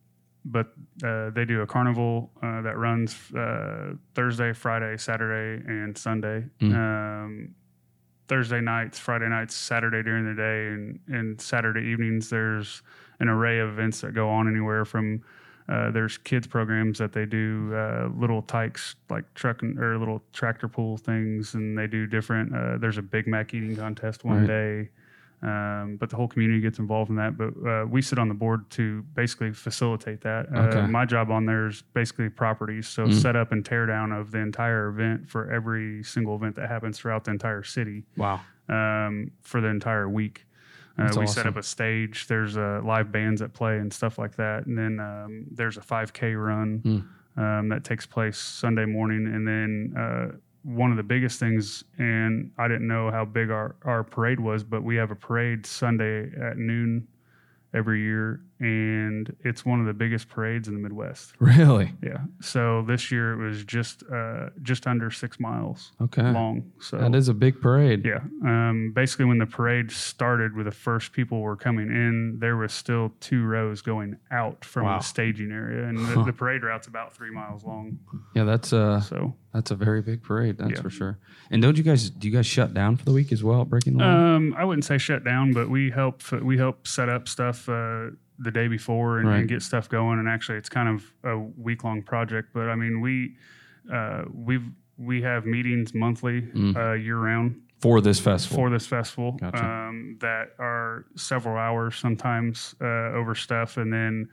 but 0.44 0.72
uh, 1.04 1.30
they 1.30 1.44
do 1.44 1.60
a 1.60 1.66
carnival 1.66 2.30
uh, 2.42 2.62
that 2.62 2.78
runs 2.78 3.14
uh, 3.34 3.94
Thursday, 4.14 4.52
Friday, 4.54 4.96
Saturday, 4.96 5.62
and 5.66 5.96
Sunday. 5.98 6.46
Mm. 6.60 6.74
Um, 6.74 7.54
Thursday 8.30 8.60
nights, 8.60 8.96
Friday 8.96 9.28
nights, 9.28 9.56
Saturday 9.56 10.04
during 10.04 10.24
the 10.24 10.40
day, 10.40 10.68
and, 10.68 11.00
and 11.08 11.40
Saturday 11.40 11.80
evenings. 11.80 12.30
There's 12.30 12.80
an 13.18 13.28
array 13.28 13.58
of 13.58 13.70
events 13.70 14.00
that 14.02 14.14
go 14.14 14.30
on 14.30 14.46
anywhere 14.48 14.84
from 14.84 15.20
uh, 15.68 15.90
there's 15.90 16.16
kids 16.18 16.46
programs 16.46 16.98
that 16.98 17.12
they 17.12 17.26
do 17.26 17.72
uh, 17.74 18.08
little 18.16 18.42
tykes 18.42 18.94
like 19.08 19.24
truck 19.34 19.62
and, 19.62 19.78
or 19.80 19.98
little 19.98 20.22
tractor 20.32 20.68
pull 20.68 20.96
things, 20.96 21.54
and 21.54 21.76
they 21.76 21.88
do 21.88 22.06
different. 22.06 22.54
Uh, 22.54 22.78
there's 22.78 22.98
a 22.98 23.02
Big 23.02 23.26
Mac 23.26 23.52
eating 23.52 23.74
contest 23.76 24.24
one 24.24 24.38
Right. 24.40 24.46
day, 24.46 24.88
um, 25.42 25.96
but 25.98 26.10
the 26.10 26.16
whole 26.16 26.28
community 26.28 26.60
gets 26.60 26.78
involved 26.78 27.08
in 27.10 27.16
that. 27.16 27.36
But 27.38 27.50
uh, 27.66 27.86
we 27.86 28.02
sit 28.02 28.18
on 28.18 28.28
the 28.28 28.34
board 28.34 28.68
to 28.72 29.02
basically 29.14 29.52
facilitate 29.52 30.20
that. 30.22 30.46
Okay. 30.54 30.80
Uh, 30.80 30.86
my 30.86 31.04
job 31.06 31.30
on 31.30 31.46
there 31.46 31.66
is 31.66 31.82
basically 31.94 32.28
properties, 32.28 32.86
so 32.88 33.06
Mm. 33.06 33.14
set 33.14 33.36
up 33.36 33.50
and 33.52 33.64
tear 33.64 33.86
down 33.86 34.12
of 34.12 34.30
the 34.32 34.38
entire 34.38 34.88
event 34.88 35.28
for 35.28 35.50
every 35.50 36.02
single 36.02 36.36
event 36.36 36.56
that 36.56 36.68
happens 36.68 36.98
throughout 36.98 37.24
the 37.24 37.30
entire 37.30 37.62
city 37.62 38.04
Wow. 38.16 38.40
um, 38.68 39.30
for 39.40 39.60
the 39.60 39.68
entire 39.68 40.08
week. 40.08 40.46
Uh, 40.98 41.04
we 41.20 41.26
set 41.26 41.46
up 41.46 41.56
a 41.56 41.62
stage. 41.62 42.26
There's 42.26 42.58
uh, 42.58 42.82
live 42.84 43.10
bands 43.10 43.40
that 43.40 43.54
play 43.54 43.78
and 43.78 43.90
stuff 43.90 44.18
like 44.18 44.36
that, 44.36 44.66
and 44.66 44.76
then 44.76 45.00
um, 45.00 45.46
there's 45.50 45.78
a 45.78 45.80
5K 45.80 46.34
run 46.36 46.82
um, 47.38 47.68
that 47.70 47.84
takes 47.84 48.04
place 48.04 48.36
Sunday 48.36 48.84
morning, 48.84 49.26
and 49.26 49.48
then 49.48 49.94
uh, 49.96 50.36
one 50.62 50.90
of 50.90 50.96
the 50.96 51.02
biggest 51.02 51.40
things. 51.40 51.84
And 51.98 52.52
I 52.58 52.68
didn't 52.68 52.86
know 52.86 53.10
how 53.10 53.24
big 53.24 53.50
our 53.50 53.76
our 53.84 54.04
parade 54.04 54.40
was, 54.40 54.64
but 54.64 54.82
we 54.82 54.96
have 54.96 55.10
a 55.10 55.16
parade 55.16 55.66
Sunday 55.66 56.30
at 56.40 56.56
noon 56.56 57.06
every 57.74 58.02
year, 58.02 58.42
and 58.60 59.34
it's 59.42 59.64
one 59.64 59.80
of 59.80 59.86
the 59.86 59.92
biggest 59.94 60.28
parades 60.28 60.68
in 60.68 60.74
the 60.74 60.80
Midwest. 60.80 61.32
Really? 61.40 61.92
Yeah. 62.02 62.18
So 62.40 62.84
this 62.86 63.10
year 63.10 63.32
it 63.32 63.44
was 63.48 63.64
just 63.64 64.02
uh, 64.12 64.50
just 64.62 64.86
under 64.86 65.10
six 65.10 65.40
miles 65.40 65.92
Okay. 66.00 66.30
long. 66.30 66.70
So 66.80 66.98
That 66.98 67.14
is 67.14 67.28
a 67.28 67.34
big 67.34 67.60
parade. 67.60 68.04
yeah. 68.04 68.20
Um, 68.44 68.92
basically, 68.94 69.24
when 69.24 69.38
the 69.38 69.46
parade 69.46 69.90
started, 69.90 70.54
with 70.54 70.66
the 70.66 70.70
first 70.72 71.12
people 71.12 71.40
were 71.40 71.56
coming 71.56 71.88
in, 71.90 72.38
there 72.38 72.56
was 72.56 72.72
still 72.72 73.12
two 73.20 73.44
rows 73.44 73.80
going 73.82 74.16
out 74.30 74.64
from 74.64 74.84
Wow. 74.84 74.98
the 74.98 75.04
staging 75.04 75.50
area, 75.50 75.86
and 75.88 75.98
the, 75.98 76.24
the 76.24 76.32
parade 76.32 76.62
route's 76.62 76.86
about 76.86 77.14
three 77.14 77.30
miles 77.30 77.64
long. 77.64 77.98
Yeah, 78.34 78.44
that's 78.44 78.72
uh 78.72 79.00
So, 79.00 79.34
that's 79.52 79.70
a 79.70 79.76
very 79.76 80.02
big 80.02 80.22
parade, 80.22 80.58
that's 80.58 80.72
Yeah. 80.72 80.82
for 80.82 80.90
sure. 80.90 81.18
And 81.50 81.60
don't 81.62 81.76
you 81.76 81.82
guys 81.82 82.10
do 82.10 82.28
you 82.28 82.34
guys 82.34 82.46
shut 82.46 82.74
down 82.74 82.96
for 82.96 83.04
the 83.04 83.12
week 83.12 83.32
as 83.32 83.42
well 83.42 83.64
Breaking 83.64 83.96
the 83.96 84.04
Law? 84.04 84.10
um, 84.36 84.54
I 84.56 84.64
wouldn't 84.64 84.84
say 84.84 84.98
shut 84.98 85.24
down, 85.24 85.52
but 85.52 85.68
we 85.70 85.90
help 85.90 86.30
we 86.32 86.58
help 86.58 86.86
set 86.86 87.08
up 87.08 87.26
stuff 87.28 87.68
uh, 87.68 88.10
the 88.42 88.50
day 88.50 88.68
before 88.68 89.18
and, 89.18 89.28
Right. 89.28 89.38
and 89.40 89.48
get 89.48 89.62
stuff 89.62 89.88
going. 89.88 90.18
And 90.18 90.28
actually, 90.28 90.58
it's 90.58 90.68
kind 90.68 90.88
of 90.88 91.04
a 91.24 91.38
week 91.38 91.84
long 91.84 92.02
project, 92.02 92.48
but 92.54 92.68
I 92.68 92.74
mean, 92.74 93.00
we 93.00 93.36
uh, 93.92 94.24
we 94.32 94.60
we 94.98 95.22
have 95.22 95.46
meetings 95.46 95.94
monthly, 95.94 96.42
Mm. 96.42 96.76
uh, 96.76 96.92
year 96.94 97.18
round. 97.18 97.56
for 97.80 98.02
this 98.02 98.20
festival. 98.20 98.56
for 98.58 98.68
this 98.70 98.86
festival 98.86 99.32
Gotcha. 99.40 99.64
um, 99.64 100.16
that 100.20 100.48
are 100.58 101.06
several 101.16 101.56
hours 101.56 101.96
sometimes 101.96 102.74
uh, 102.82 103.18
over 103.18 103.34
stuff 103.34 103.78
and 103.78 103.90
then 103.90 104.28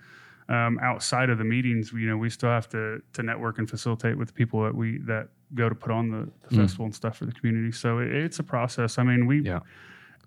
um, 0.49 0.77
outside 0.83 1.29
of 1.29 1.37
the 1.37 1.45
meetings 1.45 1.93
you 1.93 2.07
know 2.09 2.17
we 2.17 2.29
still 2.29 2.49
have 2.49 2.67
to 2.69 3.01
to 3.13 3.23
network 3.23 3.57
and 3.57 3.69
facilitate 3.69 4.17
with 4.17 4.27
the 4.27 4.33
people 4.33 4.61
that 4.63 4.75
we 4.75 4.97
that 5.05 5.29
go 5.55 5.69
to 5.69 5.75
put 5.75 5.91
on 5.91 6.09
the, 6.11 6.27
the 6.49 6.55
Mm. 6.55 6.61
festival 6.61 6.85
and 6.85 6.93
stuff 6.95 7.15
for 7.19 7.25
the 7.25 7.31
community 7.31 7.71
so 7.71 7.99
it, 7.99 8.09
it's 8.13 8.39
a 8.39 8.43
process 8.43 8.97
i 8.97 9.03
mean 9.03 9.25
we 9.25 9.41
Yeah. 9.41 9.59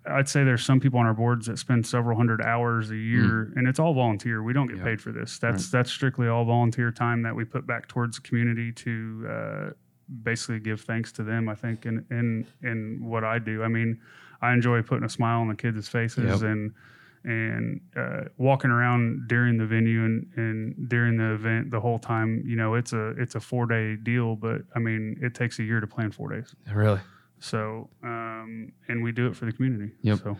I'd 0.05 0.27
say 0.27 0.43
there's 0.43 0.65
some 0.65 0.79
people 0.79 0.99
on 0.99 1.05
our 1.05 1.13
boards 1.13 1.45
that 1.47 1.59
spend 1.59 1.85
several 1.85 2.17
hundred 2.17 2.41
hours 2.41 2.89
a 2.91 2.95
year, 2.95 3.53
and 3.55 3.67
it's 3.67 3.79
all 3.79 3.93
volunteer. 3.93 4.41
We 4.41 4.53
don't 4.53 4.67
get 4.67 4.77
Mm. 4.77 4.79
Yeah. 4.79 4.83
paid 4.85 5.01
for 5.01 5.11
this. 5.11 5.37
That's 5.39 5.69
that's 5.69 5.91
strictly 5.91 6.27
all 6.27 6.43
volunteer 6.45 6.91
time 6.91 7.21
that 7.23 7.35
we 7.35 7.43
put 7.45 7.67
back 7.67 7.87
towards 7.87 8.15
the 8.17 8.23
community 8.23 8.71
to 8.71 9.27
uh, 9.29 9.69
basically 10.23 10.59
give 10.59 10.81
thanks 10.81 11.11
to 11.13 11.23
them. 11.23 11.47
I 11.49 11.55
think 11.55 11.85
in 11.85 12.05
in 12.09 12.47
in 12.63 12.97
what 13.01 13.23
I 13.23 13.37
do. 13.39 13.63
I 13.63 13.67
mean, 13.67 13.99
I 14.41 14.53
enjoy 14.53 14.81
putting 14.81 15.03
a 15.05 15.09
smile 15.09 15.39
on 15.41 15.47
the 15.49 15.55
kids' 15.55 15.87
faces 15.87 16.41
Yep. 16.41 16.51
and 16.51 16.73
and 17.23 17.79
uh, 17.95 18.21
walking 18.37 18.71
around 18.71 19.27
during 19.27 19.55
the 19.57 19.65
venue 19.67 20.03
and, 20.03 20.25
and 20.37 20.89
during 20.89 21.17
the 21.17 21.33
event 21.35 21.69
the 21.69 21.79
whole 21.79 21.99
time. 21.99 22.41
You 22.43 22.55
know, 22.55 22.73
it's 22.73 22.93
a 22.93 23.09
it's 23.21 23.35
a 23.35 23.39
four 23.39 23.67
day 23.67 23.95
deal, 23.97 24.35
but 24.35 24.63
I 24.75 24.79
mean, 24.79 25.17
it 25.21 25.35
takes 25.35 25.59
a 25.59 25.63
year 25.63 25.79
to 25.79 25.85
plan 25.85 26.09
four 26.11 26.29
days. 26.33 26.55
really? 26.73 26.99
So, 27.43 27.89
um, 28.03 28.09
and 28.87 29.03
we 29.03 29.11
do 29.11 29.27
it 29.27 29.35
for 29.35 29.45
the 29.45 29.51
community. 29.51 29.93
Yep. 30.01 30.19
So. 30.23 30.37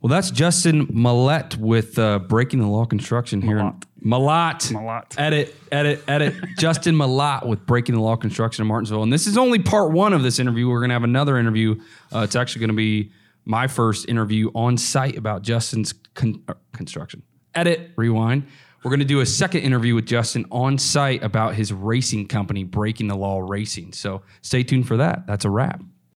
Well, 0.00 0.08
that's 0.10 0.32
Justin 0.32 0.88
Millett 0.92 1.56
with 1.58 1.96
uh, 1.96 2.18
Breaking 2.18 2.58
the 2.60 2.66
Law 2.66 2.84
Construction 2.86 3.40
here. 3.40 3.58
in- 3.58 3.74
Malott. 4.04 4.72
Malott. 4.72 5.14
Edit, 5.16 5.54
edit, 5.70 6.02
edit. 6.08 6.34
Justin 6.58 6.96
Malott 6.96 7.46
with 7.46 7.64
Breaking 7.66 7.94
the 7.94 8.00
Law 8.00 8.16
Construction 8.16 8.62
in 8.62 8.66
Martinsville. 8.66 9.04
And 9.04 9.12
this 9.12 9.28
is 9.28 9.38
only 9.38 9.60
part 9.60 9.92
one 9.92 10.12
of 10.12 10.24
this 10.24 10.40
interview. 10.40 10.68
We're 10.68 10.80
going 10.80 10.88
to 10.88 10.94
have 10.94 11.04
another 11.04 11.38
interview. 11.38 11.80
Uh, 12.12 12.20
it's 12.20 12.34
actually 12.34 12.60
going 12.60 12.70
to 12.70 12.76
be 12.76 13.12
my 13.44 13.68
first 13.68 14.08
interview 14.08 14.50
on 14.56 14.76
site 14.76 15.16
about 15.16 15.42
Justin's 15.42 15.94
con- 16.14 16.42
uh, 16.48 16.54
construction. 16.72 17.22
Edit, 17.54 17.90
rewind. 17.96 18.48
We're 18.82 18.90
going 18.90 18.98
to 19.00 19.04
do 19.06 19.20
a 19.20 19.26
second 19.26 19.60
interview 19.60 19.94
with 19.94 20.06
Justin 20.06 20.46
on 20.50 20.78
site 20.78 21.22
about 21.22 21.54
his 21.54 21.72
racing 21.72 22.26
company, 22.26 22.64
Breaking 22.64 23.06
the 23.06 23.14
Law 23.14 23.38
Racing. 23.38 23.92
So 23.92 24.22
stay 24.40 24.64
tuned 24.64 24.88
for 24.88 24.96
that. 24.96 25.28
That's 25.28 25.44
a 25.44 25.50
wrap. 25.50 25.80